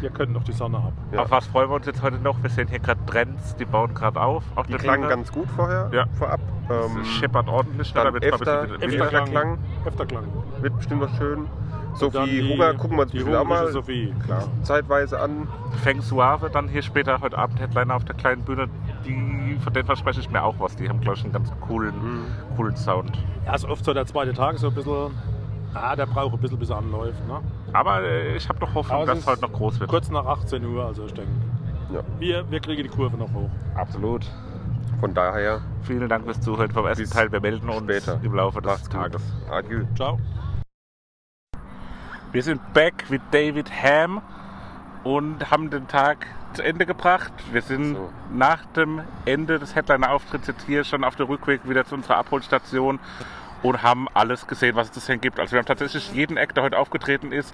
Ihr 0.00 0.10
könnt 0.10 0.32
noch 0.32 0.44
die 0.44 0.52
Sonne 0.52 0.78
ab. 0.78 0.92
Ja. 1.12 1.22
Auf 1.22 1.30
was 1.32 1.46
freuen 1.48 1.68
wir 1.68 1.74
uns 1.74 1.86
jetzt 1.86 2.00
heute 2.00 2.16
noch? 2.18 2.40
Wir 2.42 2.48
sehen 2.50 2.68
hier 2.68 2.78
gerade 2.78 3.04
Trends, 3.06 3.56
die 3.56 3.64
bauen 3.66 3.92
gerade 3.92 4.18
auf. 4.20 4.44
Auf 4.54 4.66
Die 4.66 4.72
der 4.72 4.80
klangen 4.80 5.02
Bühne. 5.02 5.14
ganz 5.16 5.32
gut 5.32 5.48
vorher, 5.56 5.90
Ja. 5.92 6.06
vorab. 6.16 6.40
Ähm, 6.70 7.00
Es 7.02 7.08
scheppert 7.08 7.48
ordentlich. 7.48 7.92
ne? 7.92 8.00
dann 8.04 8.14
Da 8.14 8.14
wird's 8.14 8.26
wird 10.62 10.76
bestimmt 10.76 11.00
noch 11.02 11.14
schön. 11.16 11.46
Sophie 11.94 12.24
die- 12.42 12.52
Huber 12.54 12.74
gucken 12.74 12.96
wir 12.96 13.02
uns 13.02 13.10
die 13.10 13.18
bestimmt 13.18 13.36
auch 13.36 13.44
mal 13.44 13.70
Sophie, 13.72 14.14
klar. 14.24 14.44
zeitweise 14.62 15.20
an. 15.20 15.48
Feng 15.82 16.00
Suave 16.00 16.48
dann 16.50 16.68
hier 16.68 16.82
später 16.82 17.20
heute 17.20 17.36
Abend 17.36 17.58
Headliner 17.60 17.96
auf 17.96 18.04
der 18.04 18.14
kleinen 18.14 18.42
Bühne. 18.42 18.68
Die, 19.04 19.58
von 19.62 19.72
denen 19.72 19.86
verspreche 19.86 20.20
ich 20.20 20.30
mir 20.30 20.42
auch 20.44 20.54
was. 20.60 20.76
Die 20.76 20.88
haben, 20.88 21.00
glaube 21.00 21.16
ich, 21.18 21.24
einen 21.24 21.32
ganz 21.32 21.52
coolen, 21.60 21.94
Mhm. 21.96 22.24
coolen 22.56 22.76
Sound. 22.76 23.18
Ja, 23.44 23.54
ist 23.54 23.64
oft 23.64 23.84
so 23.84 23.92
der 23.92 24.06
zweite 24.06 24.32
Tag, 24.32 24.58
so 24.58 24.68
ein 24.68 24.74
bisschen. 24.74 25.10
Ah, 25.74 25.94
der 25.96 26.06
braucht 26.06 26.34
ein 26.34 26.40
bisschen, 26.40 26.58
bis 26.58 26.70
er 26.70 26.78
anläuft. 26.78 27.26
Ne? 27.28 27.40
Aber 27.72 28.02
äh, 28.02 28.36
ich 28.36 28.48
habe 28.48 28.58
noch 28.60 28.74
Hoffnung, 28.74 29.06
dass 29.06 29.18
es 29.18 29.26
heute 29.26 29.42
noch 29.42 29.52
groß 29.52 29.78
wird. 29.80 29.90
Kurz 29.90 30.10
nach 30.10 30.26
18 30.26 30.64
Uhr, 30.64 30.84
also 30.84 31.04
ich 31.06 31.14
denke. 31.14 31.30
Ja. 31.92 32.00
Wir, 32.18 32.48
wir 32.50 32.60
kriegen 32.60 32.82
die 32.84 32.88
Kurve 32.88 33.16
noch 33.16 33.32
hoch. 33.32 33.50
Absolut. 33.74 34.24
Von 35.00 35.14
daher, 35.14 35.60
Vielen 35.82 36.08
Dank 36.08 36.24
fürs 36.24 36.40
Zuhören 36.40 36.70
vom 36.70 36.86
ersten 36.86 37.08
Teil. 37.08 37.32
Wir 37.32 37.40
melden 37.40 37.68
uns 37.68 37.82
später. 37.82 38.20
im 38.22 38.34
Laufe 38.34 38.60
des. 38.60 38.82
Tages. 38.88 39.22
Adieu. 39.50 39.82
Ciao. 39.96 40.18
Wir 42.32 42.42
sind 42.44 42.72
back 42.72 43.10
mit 43.10 43.22
David 43.32 43.70
Ham 43.82 44.22
und 45.02 45.50
haben 45.50 45.68
den 45.70 45.88
Tag 45.88 46.26
zu 46.52 46.62
Ende 46.62 46.86
gebracht. 46.86 47.32
Wir 47.50 47.62
sind 47.62 47.96
So. 47.96 48.08
nach 48.32 48.64
dem 48.66 49.02
Ende 49.24 49.58
des 49.58 49.74
Headliner-Auftritts 49.74 50.46
jetzt 50.46 50.64
hier 50.66 50.84
schon 50.84 51.02
auf 51.02 51.16
der 51.16 51.28
Rückweg 51.28 51.68
wieder 51.68 51.84
zu 51.84 51.96
unserer 51.96 52.18
Abholstation 52.18 53.00
und 53.64 53.82
haben 53.82 54.06
alles 54.14 54.46
gesehen, 54.46 54.76
was 54.76 54.96
es 54.96 55.06
sehen 55.06 55.20
gibt. 55.20 55.40
Also 55.40 55.52
wir 55.52 55.58
haben 55.58 55.66
tatsächlich 55.66 56.12
jeden 56.12 56.36
Act, 56.36 56.56
der 56.56 56.62
heute 56.62 56.78
aufgetreten 56.78 57.32
ist, 57.32 57.52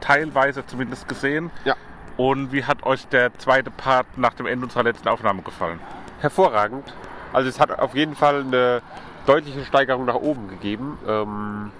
teilweise 0.00 0.66
zumindest 0.66 1.08
gesehen. 1.08 1.50
Ja. 1.64 1.76
Und 2.16 2.50
wie 2.52 2.64
hat 2.64 2.82
euch 2.82 3.06
der 3.06 3.32
zweite 3.38 3.70
Part 3.70 4.18
nach 4.18 4.34
dem 4.34 4.46
Ende 4.46 4.64
unserer 4.66 4.82
letzten 4.82 5.08
Aufnahme 5.08 5.42
gefallen? 5.42 5.78
Hervorragend. 6.20 6.92
Also 7.32 7.48
es 7.48 7.60
hat 7.60 7.78
auf 7.78 7.94
jeden 7.94 8.16
Fall 8.16 8.40
eine 8.40 8.82
deutliche 9.26 9.64
Steigerung 9.64 10.06
nach 10.06 10.14
oben 10.14 10.48
gegeben. 10.48 10.98
Ähm, 11.06 11.70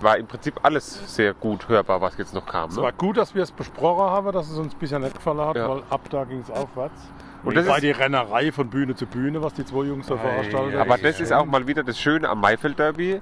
war 0.00 0.16
im 0.18 0.26
Prinzip 0.26 0.60
alles 0.62 1.14
sehr 1.14 1.34
gut 1.34 1.68
hörbar, 1.68 2.00
was 2.00 2.16
jetzt 2.18 2.34
noch 2.34 2.46
kam. 2.46 2.70
Es 2.70 2.76
Ne? 2.76 2.82
war 2.82 2.92
gut, 2.92 3.16
dass 3.16 3.34
wir 3.34 3.42
es 3.42 3.50
besprochen 3.50 4.04
haben, 4.10 4.32
dass 4.32 4.50
es 4.50 4.58
uns 4.58 4.74
ein 4.74 4.78
bisschen 4.78 5.02
nicht 5.02 5.14
gefallen 5.14 5.40
hat, 5.40 5.56
Ja. 5.56 5.68
weil 5.68 5.82
ab 5.90 6.00
da 6.10 6.24
ging 6.24 6.40
es 6.40 6.50
aufwärts. 6.50 7.00
Und 7.44 7.54
das 7.56 7.66
war 7.66 7.76
ist- 7.76 7.82
die 7.82 7.90
Rennerei 7.92 8.50
von 8.52 8.68
Bühne 8.68 8.94
zu 8.96 9.06
Bühne, 9.06 9.42
was 9.42 9.54
die 9.54 9.64
zwei 9.64 9.84
Jungs 9.84 10.06
da 10.08 10.14
Ei, 10.14 10.18
veranstaltet 10.18 10.78
haben. 10.78 10.90
Aber 10.90 10.98
das 11.00 11.20
ist 11.20 11.32
auch 11.32 11.46
mal 11.46 11.66
wieder 11.66 11.82
das 11.84 11.98
Schöne 11.98 12.28
am 12.28 12.40
Maifeld 12.40 12.78
Derby. 12.78 13.20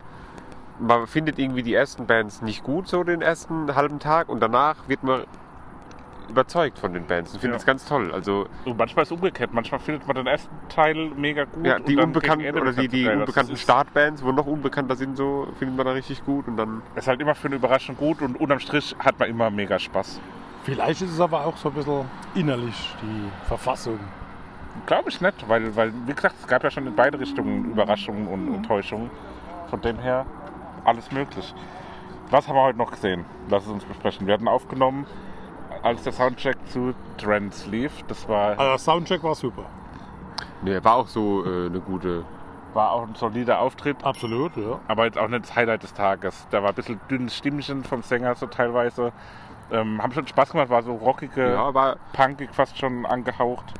Man 0.80 1.06
findet 1.06 1.38
irgendwie 1.38 1.62
die 1.62 1.74
ersten 1.74 2.06
Bands 2.06 2.42
nicht 2.42 2.64
gut, 2.64 2.88
so 2.88 3.04
den 3.04 3.22
ersten 3.22 3.74
halben 3.76 3.98
Tag. 4.00 4.28
Und 4.28 4.40
danach 4.40 4.76
wird 4.88 5.04
man 5.04 5.24
überzeugt 6.28 6.78
von 6.78 6.92
den 6.92 7.06
Bands 7.06 7.32
und 7.34 7.40
findet 7.40 7.56
Ja. 7.56 7.60
es 7.60 7.66
ganz 7.66 7.84
toll. 7.84 8.12
Also 8.12 8.46
Und 8.64 8.78
manchmal 8.78 9.02
ist 9.04 9.08
es 9.10 9.12
umgekehrt. 9.16 9.52
Manchmal 9.52 9.80
findet 9.80 10.06
man 10.06 10.16
den 10.16 10.26
ersten 10.26 10.54
Teil 10.68 11.10
mega 11.16 11.44
gut. 11.44 11.64
ja, 11.66 11.78
die 11.78 11.96
unbekannten 11.96 12.56
oder 12.58 12.72
die, 12.72 12.88
die 12.88 13.08
unbekannten 13.08 13.56
Startbands, 13.56 14.24
wo 14.24 14.32
noch 14.32 14.46
unbekannter 14.46 14.96
sind, 14.96 15.16
so 15.16 15.46
findet 15.58 15.76
man 15.76 15.86
da 15.86 15.92
richtig 15.92 16.24
gut. 16.24 16.46
Und 16.48 16.56
dann 16.56 16.82
ist 16.94 17.06
halt 17.08 17.20
immer 17.20 17.34
für 17.34 17.48
eine 17.48 17.56
Überraschung 17.56 17.96
gut 17.96 18.22
und 18.22 18.40
unterm 18.40 18.58
Strich 18.60 18.94
hat 18.98 19.18
man 19.18 19.28
immer 19.28 19.50
mega 19.50 19.78
Spaß. 19.78 20.20
Vielleicht 20.64 21.02
ist 21.02 21.10
es 21.12 21.20
aber 21.20 21.44
auch 21.44 21.56
so 21.58 21.68
ein 21.68 21.74
bisschen 21.74 22.04
innerlich 22.34 22.94
die 23.02 23.46
Verfassung. 23.46 23.98
Glaube 24.86 25.08
ich 25.10 25.20
nicht, 25.20 25.48
weil, 25.48 25.76
weil, 25.76 25.92
wie 26.06 26.14
gesagt, 26.14 26.34
es 26.40 26.46
gab 26.48 26.64
ja 26.64 26.70
schon 26.70 26.86
in 26.86 26.94
beide 26.96 27.20
Richtungen 27.20 27.70
Überraschungen 27.70 28.26
und 28.26 28.52
Enttäuschungen. 28.54 29.10
Von 29.70 29.80
dem 29.82 29.98
her 29.98 30.26
alles 30.84 31.12
möglich. 31.12 31.54
Was 32.30 32.48
haben 32.48 32.56
wir 32.56 32.62
heute 32.62 32.78
noch 32.78 32.90
gesehen? 32.90 33.24
Lass 33.50 33.64
es 33.64 33.68
uns 33.70 33.84
besprechen. 33.84 34.26
Wir 34.26 34.34
hatten 34.34 34.48
aufgenommen, 34.48 35.06
als 35.84 36.02
der 36.02 36.12
Soundcheck 36.12 36.56
zu 36.70 36.94
Trends 37.18 37.66
lief. 37.66 37.92
Das 38.08 38.28
war, 38.28 38.50
Also 38.58 38.62
der 38.70 38.78
Soundcheck 38.78 39.22
war 39.22 39.34
super. 39.34 39.64
ne, 40.62 40.82
war 40.84 40.96
auch 40.96 41.06
so 41.08 41.44
äh, 41.44 41.66
eine 41.66 41.80
gute. 41.80 42.24
war 42.72 42.90
auch 42.92 43.02
ein 43.06 43.14
solider 43.14 43.60
Auftritt, 43.60 44.02
Absolut, 44.02 44.56
ja. 44.56 44.80
aber 44.88 45.04
jetzt 45.04 45.18
auch 45.18 45.28
nicht 45.28 45.44
das 45.44 45.54
Highlight 45.54 45.82
des 45.84 45.94
Tages. 45.94 46.46
Da 46.50 46.62
war 46.62 46.70
ein 46.70 46.74
bisschen 46.74 47.00
dünnes 47.10 47.36
Stimmchen 47.36 47.84
vom 47.84 48.02
Sänger 48.02 48.34
so 48.34 48.46
teilweise. 48.46 49.12
Ähm, 49.70 50.02
haben 50.02 50.12
schon 50.12 50.26
Spaß 50.26 50.50
gemacht, 50.50 50.68
war 50.70 50.82
so 50.82 50.94
rockige, 50.94 51.52
Ja, 51.52 51.72
war 51.72 51.96
punkig 52.12 52.50
fast 52.52 52.76
schon 52.78 53.06
angehaucht. 53.06 53.72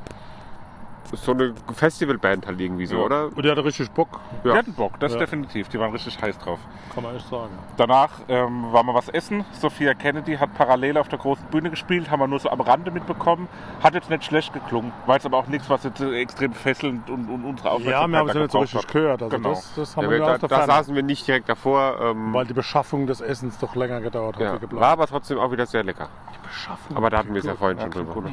So 1.12 1.32
eine 1.32 1.54
Festivalband 1.75 2.46
halt 2.46 2.61
irgendwie 2.61 2.87
so, 2.87 2.96
Ja. 2.96 3.02
oder? 3.04 3.25
Und 3.26 3.42
der 3.44 3.52
hatte 3.52 3.64
richtig 3.64 3.90
Bock, 3.90 4.20
Die 4.44 4.49
Ja. 4.49 4.56
hatten 4.56 4.73
Bock, 4.75 4.99
das 5.00 5.12
Ja. 5.12 5.18
definitiv. 5.18 5.68
Die 5.68 5.78
waren 5.78 5.92
richtig 5.92 6.20
heiß 6.20 6.38
drauf. 6.38 6.58
kann 6.94 7.02
man 7.02 7.16
echt 7.16 7.28
sagen. 7.28 7.50
Danach 7.76 8.11
ähm, 8.28 8.73
waren 8.73 8.87
wir 8.87 8.94
was 8.94 9.08
essen. 9.08 9.44
Sophia 9.52 9.94
Kennedy 9.94 10.37
hat 10.37 10.54
parallel 10.54 10.96
auf 10.99 11.08
der 11.08 11.18
großen 11.18 11.44
Bühne 11.46 11.70
gespielt, 11.70 12.11
haben 12.11 12.20
wir 12.20 12.28
nur 12.28 12.38
so 12.38 12.50
am 12.50 12.61
Rande 12.61 12.90
mitbekommen. 12.90 13.49
Hat 13.82 13.94
jetzt 13.94 14.11
nicht 14.11 14.25
schlecht 14.25 14.52
geklungen, 14.52 14.92
war 15.06 15.16
jetzt 15.16 15.26
aber 15.26 15.38
auch 15.38 15.46
nichts, 15.49 15.68
was 15.70 15.82
jetzt 15.84 16.00
äh, 16.00 16.20
extrem 16.20 16.52
fesselnd 16.52 17.11
und, 17.11 17.28
und 17.28 17.44
unsere 17.44 17.68
Ja, 17.68 17.75
Aufmerksamkeit 17.75 18.11
wir 18.12 18.18
haben 18.18 18.28
es 18.28 18.34
ja 18.34 18.40
nicht 18.42 18.52
so 18.52 18.58
richtig 18.61 18.82
hat. 18.82 18.92
gehört. 18.92 19.23
Also 19.23 19.37
Genau. 19.37 19.49
das, 19.50 19.75
das 19.75 19.96
haben 19.96 20.04
Ja, 20.04 20.11
wir 20.11 20.18
wir, 20.18 20.18
ja 20.20 20.26
da, 20.26 20.34
aus 20.34 20.40
der 20.40 20.49
da 20.49 20.56
Ferne. 20.58 20.73
saßen 20.73 20.94
wir 20.94 21.02
nicht 21.02 21.26
direkt 21.26 21.49
davor. 21.49 21.96
Ähm, 22.00 22.32
Weil 22.34 22.46
die 22.46 22.54
Beschaffung 22.54 23.06
des 23.06 23.20
Essens 23.20 23.58
doch 23.58 23.75
länger 23.75 24.00
gedauert 24.00 24.37
hat 24.37 24.42
ja, 24.62 24.70
war 24.73 24.88
aber 24.90 25.06
trotzdem 25.06 25.38
auch 25.38 25.50
wieder 25.50 25.66
sehr 25.66 25.82
lecker. 25.84 26.08
die 26.32 26.46
Beschaffung. 26.46 26.96
Aber 26.96 27.11
da 27.11 27.18
hatten 27.18 27.32
wir 27.34 27.40
es 27.40 27.46
ja 27.46 27.54
vorhin 27.56 27.78
Ja, 27.78 27.84
schon 27.84 27.92
drüber. 27.92 28.12
cool. 28.16 28.30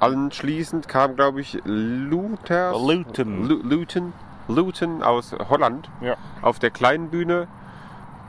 Anschließend 0.00 0.88
kam, 0.88 1.16
glaube 1.16 1.40
ich, 1.40 1.58
Luther. 1.64 2.72
Luton. 2.72 3.46
Lu- 3.48 3.60
Luton. 3.62 4.12
Luton 4.48 5.02
aus 5.02 5.34
Holland 5.50 5.90
Ja, 6.00 6.14
auf 6.40 6.58
der 6.58 6.70
kleinen 6.70 7.10
Bühne. 7.10 7.48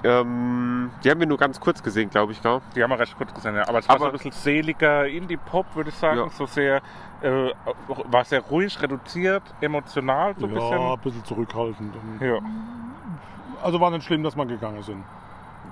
Ähm, 0.04 0.92
die 1.04 1.10
haben 1.12 1.20
wir 1.20 1.28
nur 1.28 1.38
ganz 1.38 1.60
kurz 1.60 1.84
gesehen, 1.84 2.10
glaube 2.10 2.32
ich, 2.32 2.42
gell? 2.42 2.62
die 2.76 2.82
haben 2.82 2.90
wir 2.90 3.00
recht 3.00 3.18
kurz 3.18 3.34
gesehen. 3.34 3.56
Ja. 3.56 3.68
Aber 3.68 3.80
es 3.80 3.88
war 3.88 3.96
Aber- 3.96 4.06
so 4.06 4.10
ein 4.12 4.14
bisschen 4.14 4.32
seliger 4.32 5.06
Indie-Pop, 5.08 5.76
würde 5.76 5.90
ich 5.90 5.96
sagen. 5.96 6.20
Ja. 6.20 6.30
So 6.30 6.46
sehr, 6.46 6.78
äh, 7.22 7.50
war 8.06 8.24
sehr 8.24 8.40
ruhig, 8.42 8.82
reduziert, 8.82 9.44
emotional 9.62 10.36
so 10.38 10.46
ein 10.46 10.54
ja, 10.54 10.60
bisschen. 10.60 10.80
ein 10.80 11.00
bisschen 11.00 11.26
zurückhaltend. 11.26 11.96
Ja. 12.22 12.40
Also 13.62 13.80
war 13.82 13.92
nicht 13.92 14.06
schlimm, 14.06 14.24
dass 14.24 14.36
wir 14.38 14.46
gegangen 14.46 14.82
sind. 14.84 15.04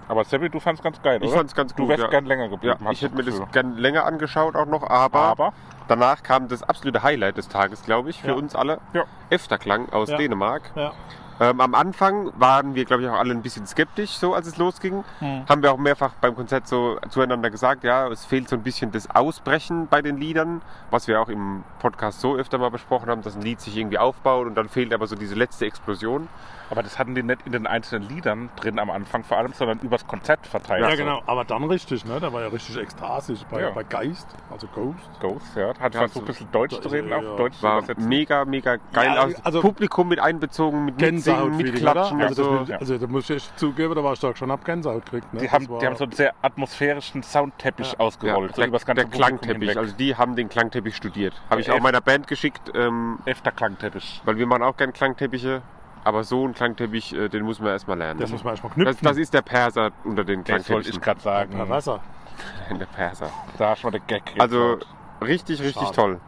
Aber 0.10 0.24
Seppi, 0.24 0.50
du 0.50 0.60
fandst 0.60 0.82
ganz 0.84 1.02
geil, 1.02 1.20
Ich 1.22 1.28
oder? 1.30 1.38
fand's 1.40 1.54
ganz 1.54 1.74
Du 1.76 1.82
gut, 1.84 1.90
wärst 1.90 2.04
ja. 2.04 2.10
gern 2.10 2.26
länger 2.26 2.46
Ja, 2.46 2.50
geblieben. 2.50 2.78
hast 2.86 2.94
ich 2.94 3.00
du 3.02 3.06
hätte 3.08 3.16
mir 3.18 3.24
das 3.24 3.42
gern 3.52 3.76
länger 3.78 4.06
angeschaut 4.06 4.56
auch 4.56 4.66
noch, 4.66 4.90
aber, 4.90 5.20
Aber 5.20 5.54
danach 5.90 6.24
kam 6.24 6.48
das 6.48 6.64
absolute 6.64 7.04
Highlight 7.04 7.38
des 7.38 7.50
Tages, 7.50 7.84
glaube 7.84 8.10
ich, 8.10 8.22
für 8.22 8.30
Ja. 8.30 8.34
uns 8.36 8.56
alle. 8.56 8.80
Ja. 8.94 9.04
Efterklang 9.30 9.90
aus 9.92 10.10
Ja. 10.10 10.18
Dänemark. 10.18 10.72
Ja. 10.76 10.94
Ähm, 11.40 11.62
am 11.62 11.76
Anfang 11.76 12.32
waren 12.40 12.74
wir, 12.74 12.86
glaube 12.86 13.04
ich, 13.04 13.10
auch 13.10 13.14
alle 13.20 13.32
ein 13.32 13.44
bisschen 13.44 13.68
skeptisch, 13.68 14.10
so 14.12 14.34
als 14.34 14.48
es 14.48 14.58
losging. 14.58 15.04
Hm. 15.20 15.44
Haben 15.48 15.62
wir 15.62 15.72
auch 15.72 15.78
mehrfach 15.78 16.14
beim 16.20 16.34
Konzert 16.36 16.68
so 16.68 16.98
zueinander 17.10 17.52
gesagt, 17.52 17.84
ja, 17.84 18.08
es 18.08 18.26
fehlt 18.26 18.50
so 18.50 18.56
ein 18.56 18.64
bisschen 18.64 18.92
das 18.92 19.08
Ausbrechen 19.14 19.88
bei 19.88 20.02
den 20.02 20.18
Liedern, 20.18 20.64
was 20.90 21.08
wir 21.08 21.22
auch 21.22 21.30
im 21.30 21.64
Podcast 21.78 22.22
so 22.22 22.36
öfter 22.36 22.58
mal 22.58 22.72
besprochen 22.72 23.08
haben, 23.10 23.22
dass 23.22 23.36
ein 23.36 23.44
Lied 23.44 23.62
sich 23.62 23.78
irgendwie 23.78 24.00
aufbaut 24.00 24.48
und 24.48 24.56
dann 24.56 24.68
fehlt 24.68 24.92
aber 24.96 25.06
so 25.06 25.16
diese 25.16 25.36
letzte 25.36 25.68
Explosion. 25.68 26.28
Aber 26.70 26.84
das 26.84 27.00
hatten 27.00 27.16
die 27.16 27.24
nicht 27.24 27.46
in 27.46 27.54
den 27.54 27.66
einzelnen 27.66 28.10
Liedern 28.10 28.50
drin 28.58 28.78
am 28.80 28.90
Anfang 28.90 29.24
vor 29.24 29.38
allem, 29.38 29.54
sondern 29.54 29.80
übers 29.80 30.06
Konzert 30.06 30.46
verteilt. 30.46 30.84
Ja, 30.84 30.92
So. 30.92 30.98
genau. 30.98 31.22
Aber 31.26 31.46
dann 31.46 31.64
richtig, 31.64 32.04
ne? 32.06 32.20
Der 32.20 32.34
war 32.34 32.42
ja 32.42 32.48
richtig 32.50 32.78
ekstasisch 32.78 33.40
bei, 33.50 33.62
Ja. 33.62 33.70
bei 33.72 33.84
Geist, 33.84 34.28
also 34.52 34.68
Ghost. 34.68 35.10
Ghost, 35.22 35.56
ja. 35.56 35.70
Hat 35.80 35.94
Ja, 35.94 36.00
versucht, 36.02 36.14
so- 36.14 36.20
ein 36.20 36.26
bisschen 36.26 36.52
Deutsch 36.52 36.80
zu 36.80 36.90
reden, 36.90 37.10
Ja, 37.10 37.18
auch 37.18 37.24
ja. 37.24 37.36
Deutsch 37.38 37.56
zu 37.58 37.64
War 37.64 37.78
übersetzen. 37.80 38.10
mega, 38.10 38.44
mega 38.46 38.78
geil. 38.92 39.14
Ja, 39.16 39.24
aus. 39.26 39.46
also- 39.46 39.62
Publikum 39.62 40.10
mit 40.10 40.20
einbezogen, 40.20 40.86
mit 40.86 40.96
Mitsingen, 40.96 41.16
Gänsehaut-Feeling, 41.24 41.74
mitklatschen. 41.74 42.18
oder? 42.18 42.28
Also, 42.28 42.52
Also, 42.52 42.66
das, 42.72 42.80
also 42.82 42.98
da 42.98 43.08
muss 43.08 43.30
ich 43.30 43.36
echt 43.38 43.60
zugeben, 43.60 43.96
da 43.96 44.04
war 44.04 44.14
ich 44.14 44.20
doch 44.20 44.36
schon 44.36 44.52
ab 44.52 44.66
Gänsehaut 44.66 45.06
gekriegt. 45.06 45.34
Ne? 45.34 45.40
Die 45.42 45.50
haben, 45.52 45.68
die 45.80 45.86
haben 45.86 45.96
so 45.96 46.04
einen 46.04 46.12
sehr 46.14 46.34
atmosphärischen 46.42 47.24
Soundteppich 47.24 47.88
Ja. 47.88 47.94
ja, 47.94 48.00
ausgerollt. 48.06 48.56
so 48.56 48.62
der, 48.62 48.68
übers 48.70 48.86
ganze 48.86 49.04
der 49.06 49.12
Klangteppich, 49.12 49.78
also 49.78 49.96
die 49.96 50.16
haben 50.16 50.36
den 50.36 50.50
Klangteppich 50.50 50.96
studiert. 50.96 51.34
Habe 51.50 51.62
ich 51.62 51.68
Der 51.68 51.76
auch 51.76 51.80
meiner 51.80 52.02
Band 52.02 52.28
geschickt, 52.28 52.72
ähm, 52.76 53.20
Efter 53.26 53.52
Klangteppich. 53.52 54.22
weil 54.26 54.38
wir 54.38 54.46
machen 54.48 54.64
auch 54.64 54.76
gern 54.76 54.92
Klangteppiche. 54.92 55.62
Aber 56.08 56.24
so 56.24 56.48
ein 56.48 56.54
Klangteppich, 56.54 57.14
äh, 57.14 57.28
den 57.30 57.44
muss 57.44 57.60
man 57.60 57.70
erstmal 57.70 57.98
lernen. 57.98 58.20
Das 58.20 58.32
muss 58.32 58.44
man 58.44 58.54
erstmal 58.54 58.70
das, 58.72 58.76
knüpfen. 58.76 59.06
das 59.08 59.18
ist 59.18 59.34
der 59.34 59.42
Perser 59.42 59.92
unter 60.06 60.24
den 60.24 60.44
Das 60.44 60.70
wollte 60.70 60.90
ich 60.90 61.00
Klangteppichen. 61.00 61.02
gerade 61.02 61.20
sagen. 61.22 61.52
Per 61.52 61.70
Wasser. 61.70 62.00
Der 62.80 62.86
Perser. 62.86 63.30
Da 63.58 63.76
schon 63.76 63.92
der 63.92 64.02
Gag. 64.02 64.22
Also 64.38 64.78
richtig, 65.22 65.60
richtig 65.60 65.82
Schade. 65.82 65.96
toll. 65.96 66.20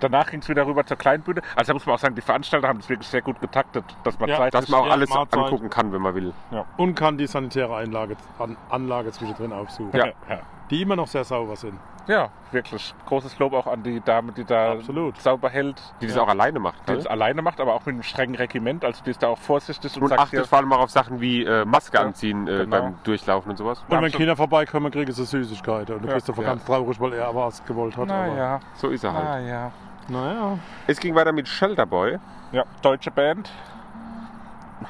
Danach 0.00 0.30
ging 0.30 0.40
es 0.40 0.48
wieder 0.48 0.66
rüber 0.66 0.86
zur 0.86 0.96
Kleinbühne. 0.96 1.42
Also 1.54 1.68
da 1.70 1.74
muss 1.74 1.84
man 1.84 1.94
auch 1.96 1.98
sagen, 1.98 2.14
die 2.14 2.22
Veranstalter 2.22 2.66
haben 2.66 2.78
das 2.78 2.88
wirklich 2.88 3.06
sehr 3.08 3.20
gut 3.20 3.38
getaktet, 3.40 3.84
dass 4.02 4.18
man 4.18 4.30
Ja, 4.30 4.36
zeitlich... 4.38 4.60
Dass 4.62 4.70
man 4.70 4.80
auch 4.80 4.86
Ja, 4.86 4.92
alles 4.92 5.10
Mahlzeit. 5.10 5.38
angucken 5.44 5.68
kann, 5.68 5.92
wenn 5.92 6.00
man 6.00 6.14
will. 6.14 6.32
Und 6.78 6.94
kann 6.94 7.18
die 7.18 7.26
sanitäre 7.26 7.76
Einlage, 7.76 8.16
an, 8.38 8.56
Anlage 8.70 9.12
zwischendrin 9.12 9.52
aufsuchen. 9.52 9.92
Ja. 9.98 10.06
ja. 10.06 10.40
Die 10.70 10.82
immer 10.82 10.96
noch 10.96 11.06
sehr 11.06 11.22
sauber 11.24 11.54
sind. 11.56 11.78
ja, 12.08 12.28
wirklich. 12.52 12.94
Großes 13.06 13.38
Lob 13.38 13.52
auch 13.52 13.66
an 13.66 13.82
die 13.82 14.00
Dame, 14.00 14.32
die 14.32 14.44
da 14.44 14.72
Absolut. 14.72 15.20
sauber 15.20 15.48
hält. 15.50 15.80
Die 16.00 16.06
das 16.06 16.16
Ja. 16.16 16.22
auch 16.22 16.28
alleine 16.28 16.58
macht. 16.60 16.80
Die 16.82 16.86
Gell? 16.86 16.96
das 16.96 17.06
alleine 17.06 17.42
macht, 17.42 17.60
aber 17.60 17.74
auch 17.74 17.84
mit 17.86 17.94
einem 17.94 18.02
strengen 18.02 18.34
Regiment. 18.36 18.84
Also 18.84 19.02
die 19.04 19.10
ist 19.10 19.22
da 19.22 19.28
auch 19.28 19.38
vorsichtig 19.38 19.96
und, 19.96 20.02
Und 20.04 20.08
sagt 20.10 20.20
achtet 20.22 20.40
dir, 20.40 20.44
vor 20.44 20.58
allem 20.58 20.72
auch 20.72 20.80
auf 20.80 20.90
Sachen 20.90 21.20
wie 21.20 21.44
äh, 21.44 21.64
Maske 21.64 21.98
anziehen 22.00 22.46
äh, 22.48 22.58
Genau. 22.58 22.70
beim 22.80 22.94
Durchlaufen 23.04 23.50
und 23.50 23.56
sowas. 23.56 23.84
Und 23.88 24.02
wenn. 24.02 24.10
Kinder 24.12 24.36
vorbeikommen, 24.36 24.90
kriegen 24.92 25.12
sie 25.12 25.24
Süßigkeiten. 25.24 25.96
Und 25.96 26.04
Ja. 26.06 26.12
Christopher 26.12 26.42
Ja. 26.42 26.48
ganz 26.50 26.64
traurig, 26.64 27.00
weil 27.00 27.12
er 27.14 27.28
aber 27.28 27.46
was 27.46 27.64
gewollt 27.64 27.96
hat. 27.96 28.10
aber- 28.10 28.26
naja, 28.34 28.60
So 28.74 28.88
ist 28.88 29.02
er 29.04 29.12
halt. 29.12 29.24
naja. 29.24 29.72
Naja. 30.08 30.58
Es 30.86 31.00
ging 31.00 31.14
weiter 31.16 31.32
mit 31.32 31.48
Shelterboy. 31.48 32.18
Ja, 32.52 32.64
deutsche 32.82 33.10
Band. 33.10 33.50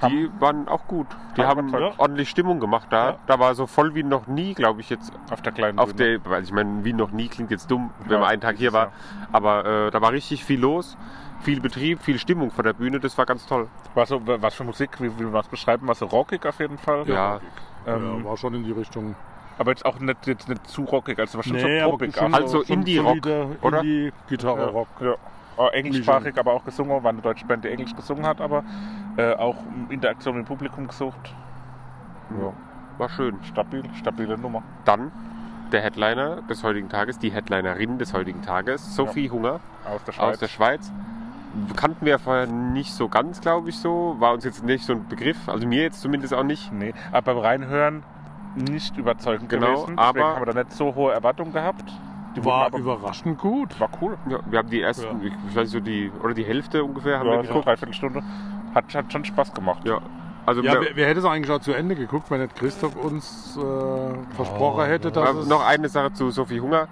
Die 0.03 0.31
waren 0.41 0.69
auch 0.69 0.87
gut. 0.87 1.07
Die 1.37 1.43
Haben 1.43 1.73
haben 1.73 1.93
ordentlich 1.99 2.29
Stimmung 2.29 2.61
gemacht 2.61 2.89
da. 2.91 3.11
Ja. 3.11 3.17
Da 3.27 3.39
war 3.39 3.55
so 3.55 3.67
voll 3.67 3.95
wie 3.95 4.03
noch 4.03 4.27
nie, 4.27 4.55
glaube 4.55 4.81
ich, 4.81 4.91
jetzt 4.91 5.13
Auf 5.31 5.41
der 5.43 5.53
kleinen 5.53 5.79
auf 5.79 5.95
Bühne. 5.95 6.19
der, 6.19 6.31
weil 6.31 6.43
ich 6.43 6.53
meine, 6.53 6.85
wie 6.85 6.93
noch 6.93 7.11
nie 7.13 7.29
klingt 7.29 7.51
jetzt 7.51 7.71
dumm, 7.71 7.91
wenn 8.05 8.13
Ja, 8.13 8.19
man 8.21 8.29
einen 8.29 8.41
Tag 8.43 8.57
hier 8.57 8.73
war. 8.73 8.87
ja. 8.87 8.93
Aber 9.33 9.65
äh, 9.87 9.91
da 9.91 10.01
war 10.03 10.13
richtig 10.13 10.45
viel 10.45 10.61
los, 10.61 10.97
viel 11.41 11.61
Betrieb, 11.61 12.03
viel 12.03 12.19
Stimmung 12.19 12.51
vor 12.51 12.65
der 12.65 12.73
Bühne. 12.75 13.01
Das 13.01 13.17
war 13.17 13.25
ganz 13.27 13.47
toll. 13.47 13.69
War 13.95 14.07
so, 14.07 14.21
was 14.25 14.55
für 14.55 14.65
Musik, 14.65 15.01
wie 15.01 15.19
will 15.19 15.29
man 15.29 15.41
es 15.41 15.49
beschreiben? 15.49 15.87
War 15.89 15.95
so 15.95 16.07
rockig 16.07 16.45
auf 16.47 16.59
jeden 16.61 16.79
Fall. 16.79 17.09
Ja. 17.09 17.41
Ähm, 17.87 18.19
ja, 18.19 18.25
war 18.25 18.37
schon 18.37 18.53
in 18.55 18.65
die 18.65 18.73
Richtung. 18.73 19.15
Aber 19.59 19.71
jetzt 19.71 19.87
auch 19.87 19.99
nicht, 20.01 20.27
jetzt 20.27 20.49
nicht 20.51 20.67
zu 20.69 20.85
rockig, 20.85 21.19
also 21.19 21.39
war 21.39 21.43
schon 21.43 21.55
Nee, 21.57 21.79
so 21.79 21.85
aber 21.85 21.93
poppig. 21.93 22.15
schon. 22.15 22.35
Also 22.35 22.63
schon 22.65 22.75
Indie-Rock, 22.81 23.27
oder? 23.63 23.81
Indie-Gitarre-Rock. 23.81 24.89
Ja. 25.01 25.15
Englischsprachig, 25.73 26.39
aber 26.39 26.53
auch 26.53 26.65
gesungen. 26.65 27.03
War 27.03 27.11
eine 27.11 27.21
deutsche 27.23 27.47
Band, 27.47 27.65
die 27.65 27.69
Englisch 27.71 27.95
gesungen 27.95 28.27
hat, 28.27 28.41
aber 28.41 28.63
äh, 29.17 29.35
auch 29.35 29.57
Interaktion 29.89 30.37
mit 30.37 30.45
dem 30.45 30.49
Publikum 30.49 30.87
gesucht. 30.89 31.35
Ja, 32.41 32.53
War 32.99 33.09
schön. 33.09 33.37
stabil, 33.45 33.83
stabile 33.95 34.37
Nummer. 34.39 34.63
Dann 34.85 35.11
der 35.73 35.81
Headliner 35.83 36.43
des 36.43 36.63
heutigen 36.63 36.89
Tages, 36.89 37.19
die 37.19 37.31
Headlinerin 37.31 37.99
des 37.99 38.13
heutigen 38.15 38.43
Tages, 38.43 38.95
Sophie 38.95 39.31
Hunger 39.31 39.61
Aus 39.85 40.03
der 40.05 40.13
Schweiz. 40.13 40.33
aus 40.35 40.39
der 40.39 40.49
Schweiz. 40.49 40.93
Kannten 41.75 42.05
wir 42.05 42.19
vorher 42.19 42.47
nicht 42.47 42.93
so 42.93 43.09
ganz, 43.09 43.41
glaube 43.41 43.71
ich, 43.71 43.79
so. 43.79 44.17
War 44.19 44.33
uns 44.35 44.45
jetzt 44.45 44.63
nicht 44.63 44.85
so 44.85 44.93
ein 44.93 45.09
Begriff, 45.09 45.49
also 45.49 45.67
mir 45.67 45.83
jetzt 45.83 46.01
zumindest 46.03 46.35
auch 46.35 46.43
nicht. 46.43 46.71
Nee, 46.73 46.93
aber 47.13 47.35
beim 47.35 47.39
Reinhören 47.43 48.03
nicht 48.57 48.97
überzeugend 48.97 49.49
Genau, 49.49 49.67
gewesen. 49.87 49.97
Deswegen 49.97 49.99
aber- 49.99 50.35
haben 50.37 50.47
wir 50.47 50.53
da 50.53 50.63
nicht 50.65 50.73
so 50.73 50.95
hohe 50.95 51.13
Erwartungen 51.13 51.53
gehabt. 51.53 51.91
Die 52.37 52.45
War 52.45 52.67
aber, 52.67 52.79
überraschend 52.79 53.39
gut. 53.39 53.79
war 53.81 53.89
cool. 54.01 54.17
Ja, 54.29 54.39
wir 54.49 54.59
haben 54.59 54.71
die 54.71 54.81
ersten, 54.83 55.23
Ja. 55.23 55.33
ich 55.49 55.57
weiß 55.57 55.65
nicht, 55.65 55.71
so 55.73 55.81
die, 55.81 56.13
oder 56.23 56.35
die 56.35 56.45
Hälfte 56.45 56.85
ungefähr 56.85 57.19
haben 57.19 57.27
Ja, 57.27 57.33
wir 57.37 57.43
so 57.43 57.49
geguckt. 57.49 57.67
dreiviertel 57.67 57.95
Stunde. 57.95 58.23
Hat, 58.75 58.95
hat 58.95 59.11
schon 59.13 59.25
Spaß 59.25 59.55
gemacht. 59.55 59.81
Ja, 59.87 60.01
also 60.45 60.63
Ja, 60.63 60.75
wir, 60.75 60.81
wer, 60.83 60.97
wer 60.97 61.09
hätte 61.09 61.21
es 61.21 61.25
eigentlich 61.25 61.51
auch 61.51 61.61
zu 61.61 61.73
Ende 61.73 61.95
geguckt, 61.97 62.31
wenn 62.31 62.41
nicht 62.43 62.55
Christoph 62.55 62.95
uns 62.95 63.57
äh, 63.57 64.35
versprochen 64.35 64.85
hätte, 64.85 65.11
dass 65.11 65.35
äh, 65.35 65.39
es... 65.41 65.49
noch 65.49 65.65
eine 65.67 65.89
Sache 65.89 66.13
zu 66.13 66.31
Sophie 66.31 66.61
Hunger. 66.61 66.89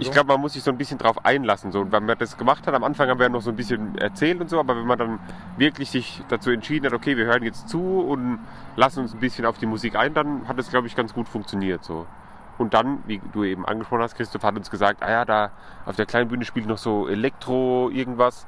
Ich 0.00 0.10
glaube, 0.10 0.26
man 0.28 0.40
muss 0.40 0.52
sich 0.54 0.62
so 0.62 0.70
ein 0.70 0.76
bisschen 0.76 0.98
drauf 0.98 1.24
einlassen. 1.24 1.70
So. 1.72 1.80
Und 1.80 1.92
wenn 1.92 2.04
man 2.04 2.18
das 2.18 2.36
gemacht 2.36 2.66
hat, 2.66 2.74
am 2.74 2.84
Anfang 2.84 3.08
haben 3.08 3.20
wir 3.20 3.28
noch 3.28 3.40
so 3.40 3.50
ein 3.50 3.56
bisschen 3.56 3.96
erzählt 3.96 4.40
und 4.40 4.50
so, 4.50 4.58
aber 4.58 4.76
wenn 4.76 4.86
man 4.86 4.98
dann 4.98 5.18
wirklich 5.56 5.90
sich 5.90 6.22
dazu 6.28 6.50
entschieden 6.50 6.86
hat, 6.86 6.92
okay, 6.92 7.16
wir 7.16 7.24
hören 7.26 7.42
jetzt 7.42 7.68
zu 7.68 7.80
und 7.80 8.38
lassen 8.76 9.00
uns 9.00 9.14
ein 9.14 9.20
bisschen 9.20 9.46
auf 9.46 9.56
die 9.56 9.66
Musik 9.66 9.96
ein, 9.96 10.12
dann 10.12 10.46
hat 10.48 10.58
es, 10.58 10.68
glaube 10.68 10.88
ich, 10.88 10.96
ganz 10.96 11.14
gut 11.14 11.28
funktioniert. 11.28 11.84
So. 11.84 12.06
Und 12.58 12.74
dann, 12.74 13.02
wie 13.06 13.20
du 13.32 13.44
eben 13.44 13.64
angesprochen 13.64 14.02
hast, 14.02 14.16
Christoph 14.16 14.42
hat 14.42 14.56
uns 14.56 14.70
gesagt, 14.70 15.02
ah 15.02 15.10
ja, 15.10 15.24
da 15.24 15.50
auf 15.86 15.96
der 15.96 16.06
kleinen 16.06 16.28
Bühne 16.28 16.44
spielt 16.44 16.66
noch 16.66 16.78
so 16.78 17.08
Elektro 17.08 17.88
irgendwas. 17.90 18.46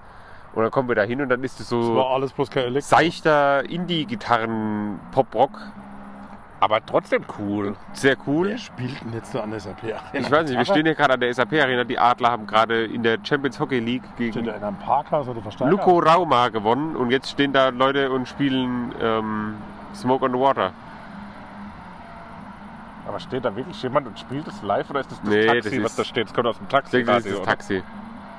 Und 0.53 0.65
dann 0.65 0.73
kommen 0.73 0.89
wir 0.89 0.97
da 0.97 1.03
hin 1.03 1.21
und 1.21 1.29
dann 1.29 1.45
ist 1.45 1.61
es 1.61 1.69
das 1.69 1.69
so 1.69 1.95
war 1.95 2.11
alles 2.11 2.33
bloß 2.33 2.51
kein 2.51 2.65
Elektro. 2.65 2.97
seichter 2.97 3.65
Indie-Gitarren-Pop-Rock. 3.71 5.53
Aber 6.63 6.85
trotzdem 6.85 7.25
cool. 7.39 7.75
Sehr 7.95 8.17
cool. 8.27 8.49
Wer 8.49 8.59
spielt 8.59 9.01
denn 9.01 9.15
jetzt 9.15 9.35
da 9.35 9.41
an 9.41 9.51
der 9.51 9.61
SAP? 9.61 9.83
Ich 10.13 10.31
weiß 10.31 10.47
nicht, 10.47 10.59
wir 10.59 10.65
stehen 10.67 10.85
hier 10.85 10.95
gerade 10.95 11.15
an 11.15 11.21
der 11.21 11.33
SAP 11.33 11.55
Arena. 11.55 11.85
Die 11.85 11.99
Adler 11.99 12.31
haben 12.33 12.47
gerade 12.47 12.85
in 12.85 13.03
der 13.03 13.19
Champions 13.23 13.59
Hockey 13.59 13.79
League 13.79 14.03
gegen 14.19 14.41
in 14.41 14.51
einem 14.51 14.77
Parkhaus 14.77 15.27
oder 15.27 15.41
Verstärker? 15.41 15.71
Luko 15.71 16.01
Rauma 16.01 16.49
gewonnen 16.49 16.97
und 16.97 17.11
jetzt 17.11 17.31
stehen 17.31 17.55
da 17.55 17.71
Leute 17.71 18.11
und 18.11 18.29
spielen 18.29 18.93
ähm, 19.01 19.55
Smoke 19.95 20.25
on 20.25 20.33
the 20.33 20.39
Water. 20.39 20.73
Aber 23.11 23.19
steht 23.19 23.45
da 23.45 23.57
wirklich 23.57 23.83
jemand 23.83 24.07
und 24.07 24.17
spielt 24.21 24.47
es 24.47 24.63
live 24.63 24.89
oder 24.89 25.01
ist 25.01 25.11
das 25.11 25.21
das 25.21 25.29
Nee, 25.29 25.45
Taxi, 25.47 25.63
das 25.63 25.73
ist- 25.73 25.85
was 25.85 25.97
da 25.97 26.05
steht? 26.05 26.27
Das 26.29 26.33
kommt 26.35 26.47
aus 26.47 26.57
dem 26.59 26.63
Ich 26.67 26.69
Taxi. 26.71 26.91
denke, 26.93 27.11
das 27.13 27.27
ist 27.27 27.39
das? 27.39 27.45
Taxi. 27.45 27.83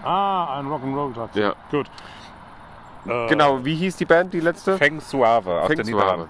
Ah, 0.01 0.57
ein 0.59 0.65
Rock'n'Roll-Taxi. 0.67 1.39
Ja. 1.41 1.53
Gut. 1.69 1.87
Äh, 3.05 3.27
Genau, 3.27 3.65
wie 3.65 3.75
hieß 3.75 3.97
die 3.97 4.05
Band, 4.05 4.31
die 4.33 4.39
letzte? 4.39 4.77
Feng 4.77 5.01
Suave 5.01 5.59
aus 5.61 5.67
Feng 5.67 5.75
den 5.75 5.85
Suave. 5.87 6.27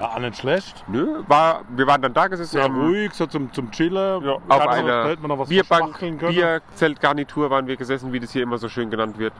Ja, 0.00 0.18
nicht 0.18 0.36
schlecht. 0.36 0.84
Nö, 0.88 1.22
war, 1.26 1.62
wir 1.68 1.86
waren 1.86 2.02
dann 2.02 2.12
da 2.12 2.26
gesessen, 2.28 2.52
Sehr 2.52 2.64
haben 2.64 2.78
ruhig, 2.78 3.12
so 3.12 3.26
zum, 3.26 3.52
zum 3.52 3.70
Chillen. 3.70 4.24
Ja, 4.24 4.34
auf 4.48 4.68
einer 4.68 5.16
noch 5.16 5.48
Bierbank. 5.48 5.98
Bierzeltgarnitur 5.98 7.50
waren 7.50 7.66
wir 7.66 7.76
gesessen, 7.76 8.12
wie 8.12 8.20
das 8.20 8.32
hier 8.32 8.42
immer 8.42 8.58
so 8.58 8.68
schön 8.68 8.90
genannt 8.90 9.18
wird. 9.18 9.32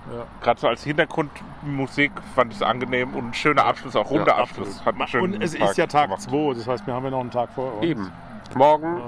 Gerade 0.43 0.61
so 0.61 0.69
als 0.69 0.83
Hintergrundmusik 0.85 2.13
fand 2.35 2.53
ich 2.53 2.59
es 2.59 2.63
angenehm 2.63 3.15
und 3.15 3.29
ein 3.29 3.35
schöner 3.35 3.65
Abschluss, 3.65 3.97
auch 3.97 4.11
runder 4.11 4.33
Ja, 4.33 4.43
Abschluss. 4.43 4.85
Hat 4.85 4.95
einen 4.95 5.23
Und 5.23 5.43
es 5.43 5.53
Tag 5.53 5.71
ist 5.71 5.77
ja 5.77 5.87
Tag 5.87 6.05
gemacht. 6.05 6.23
2, 6.23 6.55
das 6.55 6.67
heißt, 6.67 6.87
wir 6.87 6.95
haben 6.95 7.05
ja 7.05 7.11
noch 7.11 7.21
einen 7.21 7.31
Tag 7.31 7.51
vor 7.53 7.75
uns. 7.75 7.85
Eben. 7.85 8.13
Morgen, 8.55 8.99
Äh, 8.99 9.01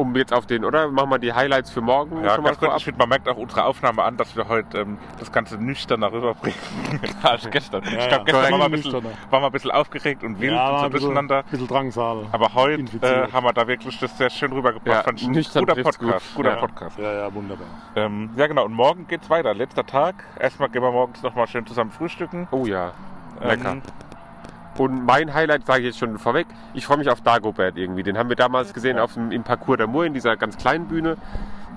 um 0.00 0.14
jetzt 0.16 0.32
auf 0.32 0.46
den, 0.46 0.64
oder? 0.64 0.88
Machen 0.88 1.10
wir 1.10 1.18
die 1.18 1.32
Highlights 1.32 1.70
für 1.70 1.80
morgen 1.80 2.22
Ja, 2.22 2.34
schon 2.34 2.42
mal 2.42 2.50
ganz 2.50 2.58
kurz, 2.60 2.76
ich 2.78 2.84
finde, 2.84 2.98
man 2.98 3.08
merkt 3.08 3.28
auch 3.28 3.36
unsere 3.36 3.64
Aufnahme 3.64 4.02
an, 4.02 4.16
dass 4.16 4.36
wir 4.36 4.48
heute 4.48 4.80
ähm, 4.80 4.98
das 5.18 5.30
Ganze 5.32 5.56
nüchterner 5.56 6.12
rüberbringen 6.12 6.58
als 7.22 7.48
gestern. 7.50 7.82
ich 7.84 7.92
ja, 7.92 8.06
glaube, 8.08 8.24
gestern 8.24 8.42
waren 8.52 8.58
wir, 8.60 8.64
ein 8.66 8.70
bisschen, 8.72 8.92
waren 8.92 9.04
wir 9.30 9.46
ein 9.46 9.52
bisschen 9.52 9.70
aufgeregt 9.70 10.24
und 10.24 10.40
wild 10.40 10.52
ja, 10.52 10.70
und 10.70 10.78
so 10.78 10.84
ein 10.84 10.90
bisschen, 10.90 11.06
durcheinander. 11.08 11.42
bisschen 11.44 11.68
Drangsal. 11.68 12.26
Aber 12.32 12.54
heute 12.54 12.82
äh, 13.06 13.32
haben 13.32 13.44
wir 13.44 13.52
da 13.52 13.66
wirklich 13.66 13.98
das 13.98 14.16
sehr 14.18 14.30
schön 14.30 14.52
rübergebracht. 14.52 14.86
Ja, 14.98 15.02
Fand 15.02 15.20
ich 15.20 15.28
ein 15.28 15.60
guter 15.64 15.74
Podcast. 15.82 15.98
gut. 15.98 16.34
Guter 16.36 16.50
Ja. 16.50 16.56
Podcast. 16.56 16.98
Ja, 16.98 17.12
ja, 17.12 17.34
wunderbar. 17.34 17.66
Ähm, 17.96 18.30
ja, 18.36 18.46
genau. 18.46 18.64
Und 18.64 18.72
morgen 18.72 19.06
geht's 19.06 19.28
weiter. 19.30 19.54
Letzter 19.54 19.84
Tag. 19.86 20.24
Erstmal 20.38 20.68
gehen 20.68 20.82
wir 20.82 20.90
morgens 20.92 21.22
nochmal 21.22 21.46
schön 21.46 21.66
zusammen 21.66 21.90
frühstücken. 21.90 22.48
Oh 22.50 22.66
ja, 22.66 22.92
lecker. 23.40 23.72
Ähm, 23.72 23.82
Und 24.78 25.04
mein 25.04 25.34
Highlight 25.34 25.66
sage 25.66 25.80
ich 25.80 25.86
jetzt 25.86 25.98
schon 25.98 26.18
vorweg. 26.18 26.46
Ich 26.74 26.86
freue 26.86 26.98
mich 26.98 27.10
auf 27.10 27.20
Dagobert 27.20 27.76
irgendwie. 27.76 28.02
Den 28.02 28.16
haben 28.16 28.28
wir 28.28 28.36
damals 28.36 28.72
gesehen 28.72 28.98
auf 28.98 29.14
dem, 29.14 29.30
im 29.30 29.42
Parcours 29.42 29.78
der 29.78 29.86
Mur 29.86 30.04
in 30.06 30.14
dieser 30.14 30.36
ganz 30.36 30.56
kleinen 30.56 30.86
Bühne. 30.88 31.16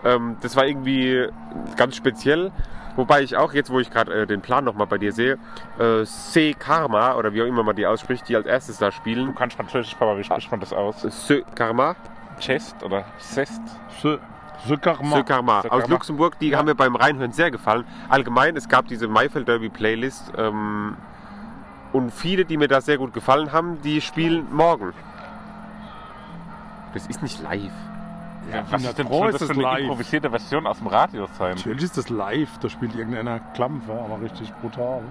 Ähm, 0.04 0.38
das 0.42 0.56
war 0.56 0.66
irgendwie 0.66 1.28
ganz 1.76 1.96
speziell. 1.96 2.52
Wobei 2.96 3.22
ich 3.24 3.36
auch 3.36 3.54
jetzt, 3.54 3.70
wo 3.70 3.80
ich 3.82 3.92
gerade 3.92 4.22
äh, 4.22 4.26
den 4.26 4.42
Plan 4.42 4.64
nochmal 4.64 4.88
bei 4.88 4.98
dir 4.98 5.12
sehe, 5.12 5.38
äh, 5.78 6.06
C 6.06 6.54
Karma 6.54 7.16
oder 7.16 7.34
wie 7.34 7.42
auch 7.42 7.46
immer 7.46 7.64
man 7.64 7.76
die 7.76 7.86
ausspricht, 7.86 8.30
die 8.30 8.36
als 8.38 8.46
erstes 8.46 8.78
da 8.78 8.86
du 8.88 8.92
spielen. 8.94 9.36
kannst 9.36 9.58
Französisch, 9.58 9.96
Papa. 9.96 10.18
Wie 10.18 10.24
spricht 10.24 10.50
man 10.50 10.62
das 10.62 10.72
aus? 10.72 11.02
C 11.28 11.44
Karma, 11.56 11.96
Chest 12.40 12.82
oder 12.84 13.04
Cest? 13.20 13.62
Ce, 14.02 14.20
ce 14.66 14.78
Karma. 14.78 15.18
C 15.18 15.24
Karma 15.24 15.62
Ce 15.62 15.72
aus 15.72 15.82
Karma. 15.82 15.94
Luxemburg. 15.94 16.40
Die 16.40 16.56
haben 16.56 16.68
mir 16.68 16.76
beim 16.76 16.96
Reinhören 16.96 17.34
sehr 17.34 17.52
gefallen. 17.52 17.84
Allgemein, 18.08 18.56
es 18.56 18.70
gab 18.70 18.88
diese 18.88 19.10
Maifeld 19.10 19.50
Derby 19.50 19.68
Playlist. 19.68 20.32
Ähm, 20.38 20.96
und 21.96 22.12
viele, 22.12 22.44
die 22.44 22.58
mir 22.58 22.68
da 22.68 22.82
sehr 22.82 22.98
gut 22.98 23.14
gefallen 23.14 23.54
haben, 23.54 23.82
die 23.82 24.02
spielen 24.02 24.48
morgen. 24.52 24.94
Das 26.94 27.08
ist 27.08 27.24
nicht 27.24 27.42
live. 27.42 27.72
Ja, 28.52 28.64
Was 28.70 28.84
ist 28.84 28.98
denn 29.00 29.08
Pro 29.08 29.26
ist 29.26 29.34
das 29.34 29.40
das 29.40 29.48
für 29.50 29.54
eine 29.56 29.64
live. 29.64 29.80
improvisierte 29.82 30.30
Version 30.30 30.68
aus 30.68 30.78
dem 30.80 30.88
Radio 30.88 31.26
sein? 31.38 31.56
Natürlich 31.56 31.84
ist 31.84 31.98
das 31.98 32.10
live, 32.10 32.58
da 32.60 32.70
spielt 32.70 32.96
irgendeiner 32.96 33.40
Klampfer, 33.54 33.94
aber 33.94 34.22
richtig 34.22 34.54
brutal. 34.62 35.02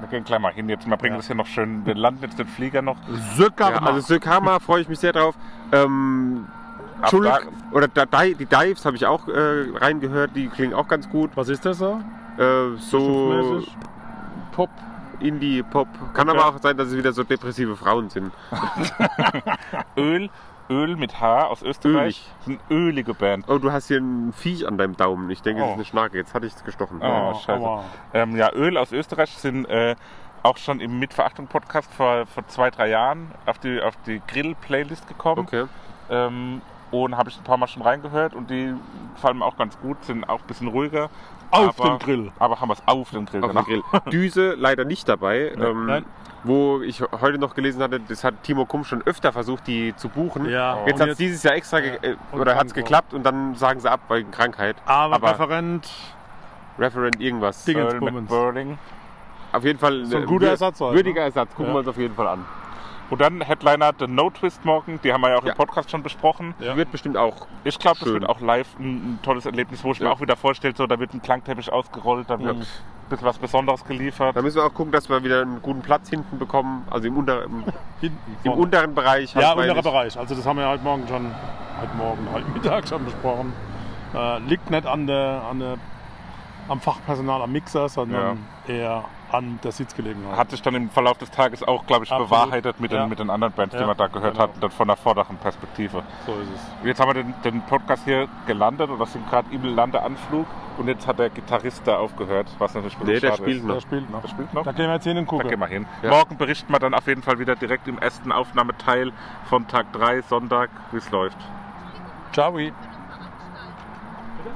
Wir 0.00 0.08
gehen 0.08 0.22
gleich 0.24 0.38
mal 0.40 0.52
hin 0.52 0.68
jetzt. 0.68 0.88
Wir 0.88 0.96
bringen 0.96 1.14
Ja. 1.14 1.18
das 1.18 1.26
hier 1.26 1.34
noch 1.36 1.46
schön. 1.46 1.84
Wir 1.84 1.96
landen 1.96 2.22
jetzt 2.22 2.38
den 2.38 2.46
Flieger 2.46 2.80
noch. 2.80 2.96
Ce 3.36 3.50
Ja, 3.58 3.66
also 3.82 4.00
Sökama 4.00 4.60
freue 4.60 4.82
ich 4.82 4.88
mich 4.88 5.00
sehr 5.00 5.12
drauf. 5.12 5.34
Ähm, 5.72 6.46
Schulk, 7.10 7.48
oder 7.72 7.88
die 7.88 8.44
Dives 8.46 8.84
habe 8.86 8.96
ich 8.96 9.04
auch 9.06 9.26
äh, 9.28 9.66
reingehört, 9.74 10.30
die 10.36 10.46
klingen 10.48 10.74
auch 10.74 10.86
ganz 10.86 11.08
gut. 11.10 11.32
Was 11.34 11.48
ist 11.48 11.66
das 11.66 11.78
so? 11.78 12.00
Äh, 12.38 12.76
so? 12.78 13.62
Pop. 14.52 14.70
Indie, 15.20 15.62
Pop. 15.62 15.88
Kann 16.14 16.28
Okay. 16.28 16.38
aber 16.38 16.48
auch 16.56 16.60
sein, 16.60 16.76
dass 16.76 16.88
es 16.88 16.96
wieder 16.96 17.12
so 17.12 17.22
depressive 17.24 17.76
Frauen 17.76 18.10
sind. 18.10 18.32
Öl, 19.96 20.30
Öl 20.70 20.96
mit 20.96 21.20
H 21.20 21.44
aus 21.46 21.62
Österreich. 21.62 22.28
Das 22.38 22.48
ist 22.48 22.60
eine 22.70 22.78
ölige 22.78 23.14
Band. 23.14 23.46
Oh, 23.48 23.58
du 23.58 23.72
hast 23.72 23.88
hier 23.88 23.98
ein 23.98 24.32
Viech 24.32 24.66
an 24.66 24.78
deinem 24.78 24.96
Daumen. 24.96 25.30
Ich 25.30 25.42
denke, 25.42 25.62
es 25.62 25.66
Oh. 25.66 25.70
ist 25.70 25.74
eine 25.76 25.84
Schnarke. 25.84 26.16
Jetzt 26.18 26.34
hatte 26.34 26.46
ich 26.46 26.54
es 26.54 26.64
gestochen. 26.64 27.00
Oh, 27.02 27.34
scheiße. 27.34 27.52
aber 27.52 27.84
Ähm, 28.12 28.36
ja, 28.36 28.52
Öl 28.52 28.76
aus 28.76 28.92
Österreich 28.92 29.30
sind 29.30 29.64
äh, 29.66 29.96
auch 30.42 30.56
schon 30.56 30.80
im 30.80 30.98
Mitverachtung-Podcast 30.98 31.92
vor, 31.94 32.26
vor 32.26 32.46
zwei, 32.48 32.70
drei 32.70 32.88
Jahren 32.90 33.32
auf 33.46 33.58
die, 33.58 33.80
auf 33.80 33.94
die 34.06 34.20
Grill-Playlist 34.26 35.08
gekommen. 35.08 35.40
Okay. 35.40 35.64
Ähm, 36.10 36.62
und 36.90 37.16
habe 37.18 37.28
ich 37.28 37.36
ein 37.36 37.44
paar 37.44 37.58
Mal 37.58 37.66
schon 37.66 37.82
reingehört 37.82 38.34
und 38.34 38.48
die 38.50 38.72
gefallen 39.14 39.38
mir 39.38 39.44
auch 39.44 39.56
ganz 39.58 39.78
gut, 39.80 40.02
sind 40.04 40.26
auch 40.28 40.40
ein 40.40 40.46
bisschen 40.46 40.68
ruhiger. 40.68 41.10
Auf 41.50 41.80
aber, 41.80 41.90
dem 41.90 41.98
Grill. 41.98 42.32
Aber 42.38 42.60
haben 42.60 42.68
wir 42.68 42.74
es 42.74 42.82
auf 42.86 43.10
dem 43.10 43.26
Grill 43.26 43.42
Auf 43.42 43.52
dem. 43.52 43.64
Grill. 43.64 43.82
Düse 44.12 44.54
leider 44.54 44.84
nicht 44.84 45.08
dabei. 45.08 45.52
Ähm, 45.58 45.86
Nein. 45.86 46.04
Wo 46.44 46.80
ich 46.82 47.02
heute 47.20 47.38
noch 47.38 47.54
gelesen 47.54 47.82
hatte, 47.82 47.98
das 48.00 48.22
hat 48.22 48.42
Timo 48.44 48.64
Kumm 48.64 48.84
schon 48.84 49.02
öfter 49.04 49.32
versucht, 49.32 49.66
die 49.66 49.94
zu 49.96 50.08
buchen. 50.08 50.48
Ja, 50.48 50.78
Jetzt 50.86 51.00
hat 51.00 51.08
es 51.08 51.16
dieses 51.18 51.42
Jahr 51.42 51.54
extra 51.54 51.80
ge 51.80 51.98
äh, 52.00 52.14
oder 52.32 52.54
hat 52.54 52.68
es 52.68 52.74
geklappt 52.74 53.12
und 53.12 53.24
dann 53.24 53.56
sagen 53.56 53.80
sie 53.80 53.90
ab 53.90 54.00
wegen 54.08 54.30
Krankheit. 54.30 54.76
Aber, 54.86 55.20
Referent, 55.30 55.90
Referent 56.78 57.20
irgendwas. 57.20 57.64
Dinge- 57.64 57.80
Earl 57.80 57.98
Bummens. 57.98 58.30
McBurling. 58.30 58.78
Auf 59.52 59.64
jeden 59.64 59.78
Fall 59.78 60.04
So 60.04 60.16
ein 60.18 60.22
äh, 60.22 60.26
guter 60.26 60.48
Ersatz 60.48 60.78
Würdiger 60.80 61.20
ne? 61.20 61.26
Ersatz. 61.26 61.50
Gucken 61.50 61.66
Ja. 61.68 61.72
wir 61.74 61.78
uns 61.80 61.88
auf 61.88 61.96
jeden 61.98 62.14
Fall 62.14 62.28
an. 62.28 62.44
Und 63.10 63.20
dann 63.22 63.40
Headliner 63.40 63.92
The 63.98 64.06
No 64.06 64.28
Twist 64.28 64.64
morgen, 64.66 65.00
die 65.02 65.12
haben 65.12 65.22
wir 65.22 65.30
ja 65.30 65.36
auch 65.38 65.44
Ja. 65.44 65.52
im 65.52 65.56
Podcast 65.56 65.90
schon 65.90 66.02
besprochen. 66.02 66.54
Ja. 66.60 66.76
Wird 66.76 66.92
bestimmt 66.92 67.16
auch. 67.16 67.46
Ich 67.64 67.78
glaube, 67.78 67.98
das 68.00 68.08
wird 68.08 68.28
auch 68.28 68.40
live 68.40 68.68
ein, 68.78 69.14
ein 69.14 69.18
tolles 69.22 69.46
Erlebnis, 69.46 69.82
wo 69.82 69.92
ich 69.92 70.00
mir 70.00 70.06
Ja. 70.06 70.12
auch 70.12 70.20
wieder 70.20 70.36
vorstelle, 70.36 70.74
so, 70.76 70.86
da 70.86 70.98
wird 70.98 71.14
ein 71.14 71.22
Klangteppich 71.22 71.72
ausgerollt, 71.72 72.28
da 72.28 72.38
wird 72.38 72.56
ein 72.56 72.66
bisschen 73.08 73.26
was 73.26 73.38
Besonderes 73.38 73.84
geliefert. 73.86 74.36
Da 74.36 74.42
müssen 74.42 74.56
wir 74.56 74.64
auch 74.64 74.74
gucken, 74.74 74.92
dass 74.92 75.08
wir 75.08 75.24
wieder 75.24 75.40
einen 75.40 75.62
guten 75.62 75.80
Platz 75.80 76.10
hinten 76.10 76.38
bekommen. 76.38 76.86
Also 76.90 77.08
im, 77.08 77.16
unter, 77.16 77.44
im, 77.44 77.64
hinten 78.00 78.18
im 78.44 78.52
unteren 78.52 78.94
Bereich. 78.94 79.34
halt 79.34 79.42
Ja, 79.42 79.54
meine 79.54 79.72
unterer 79.72 79.78
ich. 79.78 79.84
Bereich. 79.92 80.18
Also 80.18 80.34
das 80.34 80.44
haben 80.46 80.58
wir 80.58 80.68
heute 80.68 80.84
Morgen 80.84 81.08
schon, 81.08 81.30
heute 81.80 81.96
Morgen, 81.96 82.28
heute 82.32 82.48
Mittag 82.50 82.86
schon 82.86 83.04
besprochen. 83.06 83.54
Äh, 84.14 84.38
liegt 84.40 84.70
nicht 84.70 84.86
an 84.86 85.06
der, 85.06 85.42
an 85.50 85.58
der, 85.60 85.74
am 86.68 86.80
Fachpersonal 86.80 87.40
am 87.40 87.52
Mixer, 87.52 87.88
sondern 87.88 88.44
eher 88.66 89.04
an 89.32 89.58
der 89.62 89.72
Sitzgelegenheit. 89.72 90.36
Hat 90.36 90.50
sich 90.50 90.62
dann 90.62 90.74
im 90.74 90.88
Verlauf 90.90 91.18
des 91.18 91.30
Tages 91.30 91.62
auch, 91.62 91.86
glaube 91.86 92.04
ich, 92.04 92.10
Absolut. 92.12 92.30
bewahrheitet 92.30 92.80
mit 92.80 92.92
den, 92.92 92.98
Ja. 93.00 93.06
mit 93.06 93.18
den 93.18 93.30
anderen 93.30 93.52
Bands, 93.52 93.74
die 93.74 93.80
Ja, 93.80 93.86
wir 93.86 93.94
da 93.94 94.06
gehört 94.06 94.32
genau. 94.34 94.44
hatten, 94.44 94.60
dann 94.60 94.70
von 94.70 94.88
der 94.88 94.96
vorderen 94.96 95.36
Perspektive. 95.36 96.02
so 96.26 96.32
ist 96.32 96.48
es. 96.54 96.86
Jetzt 96.86 97.00
haben 97.00 97.08
wir 97.14 97.22
den, 97.22 97.34
den 97.44 97.60
Podcast 97.62 98.04
hier 98.04 98.28
gelandet 98.46 98.88
oder 98.90 99.04
sind 99.06 99.28
gerade 99.28 99.48
im 99.54 99.62
Landeanflug 99.64 100.46
und 100.78 100.88
jetzt 100.88 101.06
hat 101.06 101.18
der 101.18 101.30
Gitarrist 101.30 101.82
da 101.86 101.96
aufgehört, 101.98 102.46
was 102.58 102.74
natürlich 102.74 102.98
Nee, 103.00 103.20
der 103.20 103.32
spielt 103.34 103.56
ist. 103.58 103.64
noch. 103.64 103.74
Der 103.74 103.80
spielt 103.80 104.10
noch. 104.10 104.20
Der 104.22 104.28
spielt 104.28 104.54
noch? 104.54 104.64
Da 104.64 104.72
gehen 104.72 104.86
wir 104.86 104.94
jetzt 104.94 105.04
hin 105.04 105.18
und 105.18 105.24
Da 105.26 105.30
gucken. 105.30 105.48
gehen 105.48 105.58
wir 105.60 105.66
hin. 105.66 105.86
Ja. 106.02 106.10
Morgen 106.10 106.36
berichten 106.36 106.72
wir 106.72 106.78
dann 106.78 106.94
auf 106.94 107.06
jeden 107.06 107.22
Fall 107.22 107.38
wieder 107.38 107.56
direkt 107.56 107.86
im 107.88 107.98
ersten 107.98 108.32
Aufnahmeteil 108.32 109.12
von 109.48 109.66
Tag 109.68 109.92
3, 109.92 110.22
Sonntag, 110.22 110.70
wie 110.92 110.98
es 110.98 111.10
läuft. 111.10 111.36
Ciao. 112.32 112.56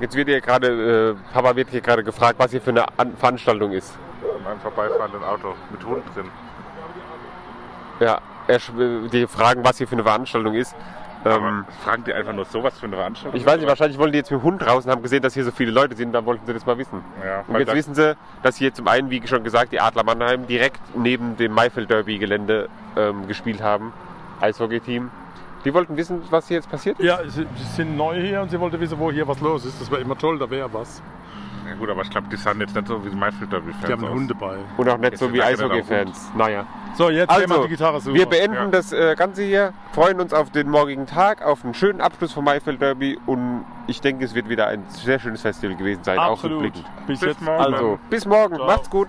Jetzt 0.01 0.15
wird 0.17 0.29
hier 0.29 0.41
gerade, 0.41 1.15
äh, 1.19 1.33
Papa 1.33 1.55
wird 1.55 1.71
hier 1.71 1.81
gerade 1.81 2.03
gefragt, 2.03 2.39
was 2.39 2.51
hier 2.51 2.61
für 2.61 2.71
eine 2.71 2.85
An 2.99 3.17
Veranstaltung 3.17 3.73
ist. 3.73 3.97
In 4.43 4.49
einem 4.49 4.61
vorbeifahrenden 4.61 5.23
Auto 5.23 5.55
mit 5.71 5.85
Hund 5.87 6.03
drin. 6.15 6.29
Ja, 8.01 8.21
die 9.13 9.27
fragen, 9.29 9.65
was 9.65 9.79
hier 9.79 9.87
für 9.87 9.95
eine 9.95 10.03
Veranstaltung 10.03 10.55
ist. 10.55 10.75
Ähm, 11.25 11.65
fragen 11.85 12.03
die 12.03 12.13
einfach 12.13 12.33
nur 12.33 12.45
sowas 12.47 12.77
für 12.81 12.87
eine 12.87 12.97
Veranstaltung? 12.97 13.39
ich 13.39 13.47
weiß 13.47 13.59
nicht, 13.59 13.69
wahrscheinlich 13.69 13.97
wollen 13.97 14.11
die 14.11 14.19
jetzt 14.19 14.33
mit 14.33 14.41
dem 14.41 14.43
Hund 14.43 14.67
raus 14.67 14.85
und 14.85 14.91
haben 14.91 15.03
gesehen, 15.03 15.23
dass 15.23 15.35
hier 15.35 15.45
so 15.45 15.53
viele 15.53 15.71
Leute 15.71 15.95
sind, 15.95 16.11
dann 16.13 16.27
wollten 16.27 16.45
sie 16.45 16.53
das 16.53 16.67
mal 16.67 16.77
wissen. 16.79 17.05
Ja, 17.25 17.45
Und 17.47 17.61
jetzt 17.61 17.73
wissen 17.73 17.95
sie, 17.95 18.17
dass 18.43 18.57
hier 18.57 18.75
zum 18.75 18.89
einen, 18.89 19.09
wie 19.11 19.25
schon 19.29 19.45
gesagt, 19.45 19.71
die 19.71 19.79
Adler 19.79 20.03
Mannheim 20.03 20.49
direkt 20.49 20.81
neben 20.97 21.37
dem 21.37 21.53
Maifeld 21.53 21.91
Derby 21.91 22.19
Gelände 22.19 22.69
ähm, 22.97 23.29
gespielt 23.29 23.63
haben. 23.63 23.93
Eishockey-Team. 24.41 25.13
Die 25.65 25.73
wollten 25.73 25.97
wissen, 25.97 26.23
was 26.31 26.49
hier 26.49 26.57
jetzt 26.57 26.69
passiert 26.69 26.99
ist. 26.99 27.07
Ja, 27.07 27.21
sie, 27.25 27.47
sie 27.57 27.65
sind 27.77 27.97
neu 27.97 28.21
hier 28.21 28.43
und 28.43 28.51
sie 28.51 28.59
wollte 28.59 28.81
wissen, 28.81 28.99
wo 28.99 29.13
hier 29.13 29.29
was 29.29 29.39
los 29.41 29.65
ist. 29.65 29.81
Das 29.81 29.89
wäre 29.93 30.01
immer 30.01 30.19
toll, 30.19 30.41
da 30.41 30.51
wäre 30.51 30.73
was. 30.75 31.01
Ja 31.69 31.75
gut, 31.77 31.91
aber 31.91 32.03
ich 32.03 32.11
glaube, 32.11 32.29
die 32.31 32.37
sind 32.37 32.61
jetzt 32.61 32.75
nicht 32.75 32.87
so 32.89 33.05
wie 33.05 33.11
die 33.11 33.17
Maifeld 33.17 33.53
Derby 33.53 33.73
Fans. 33.73 33.87
Die 33.87 33.93
haben 33.93 34.05
einen 34.05 34.15
Hund 34.15 34.31
dabei. 34.31 34.59
Und 34.77 34.89
auch 34.89 34.97
nicht 34.99 35.11
Jetzt 35.13 35.21
so 35.21 35.33
wie 35.33 35.43
Eishockey-Fans. 35.43 36.33
Naja. 36.37 36.67
So, 36.95 37.09
jetzt 37.09 37.29
gehen 37.31 37.39
wir 37.49 37.51
Also, 37.51 37.63
die 37.63 37.69
Gitarre 37.71 38.01
suchen. 38.01 38.15
wir 38.15 38.27
beenden 38.27 38.55
Ja. 38.57 38.67
das 38.67 38.93
äh, 38.93 39.15
Ganze 39.17 39.43
hier, 39.43 39.73
freuen 39.93 40.21
uns 40.21 40.35
auf 40.35 40.51
den 40.51 40.69
morgigen 40.69 41.07
Tag, 41.07 41.43
auf 41.43 41.65
einen 41.65 41.75
schönen 41.75 42.01
Abschluss 42.01 42.33
vom 42.33 42.45
Maifeld 42.45 42.83
Derby 42.83 43.19
und 43.27 43.65
ich 43.87 44.01
denke, 44.01 44.25
es 44.25 44.35
wird 44.35 44.49
wieder 44.49 44.67
ein 44.67 44.85
sehr 44.89 45.19
schönes 45.19 45.41
Festival 45.43 45.77
gewesen 45.77 46.05
sein, 46.05 46.19
auch 46.19 46.33
Absolut. 46.33 46.73
Bis, 46.73 46.83
Bis 47.07 47.21
jetzt. 47.23 47.41
morgen. 47.43 47.63
Also, 47.75 47.99
bis 48.11 48.27
morgen, 48.27 48.57
Ciao. 48.57 48.67
macht's 48.67 48.91
gut. 48.91 49.09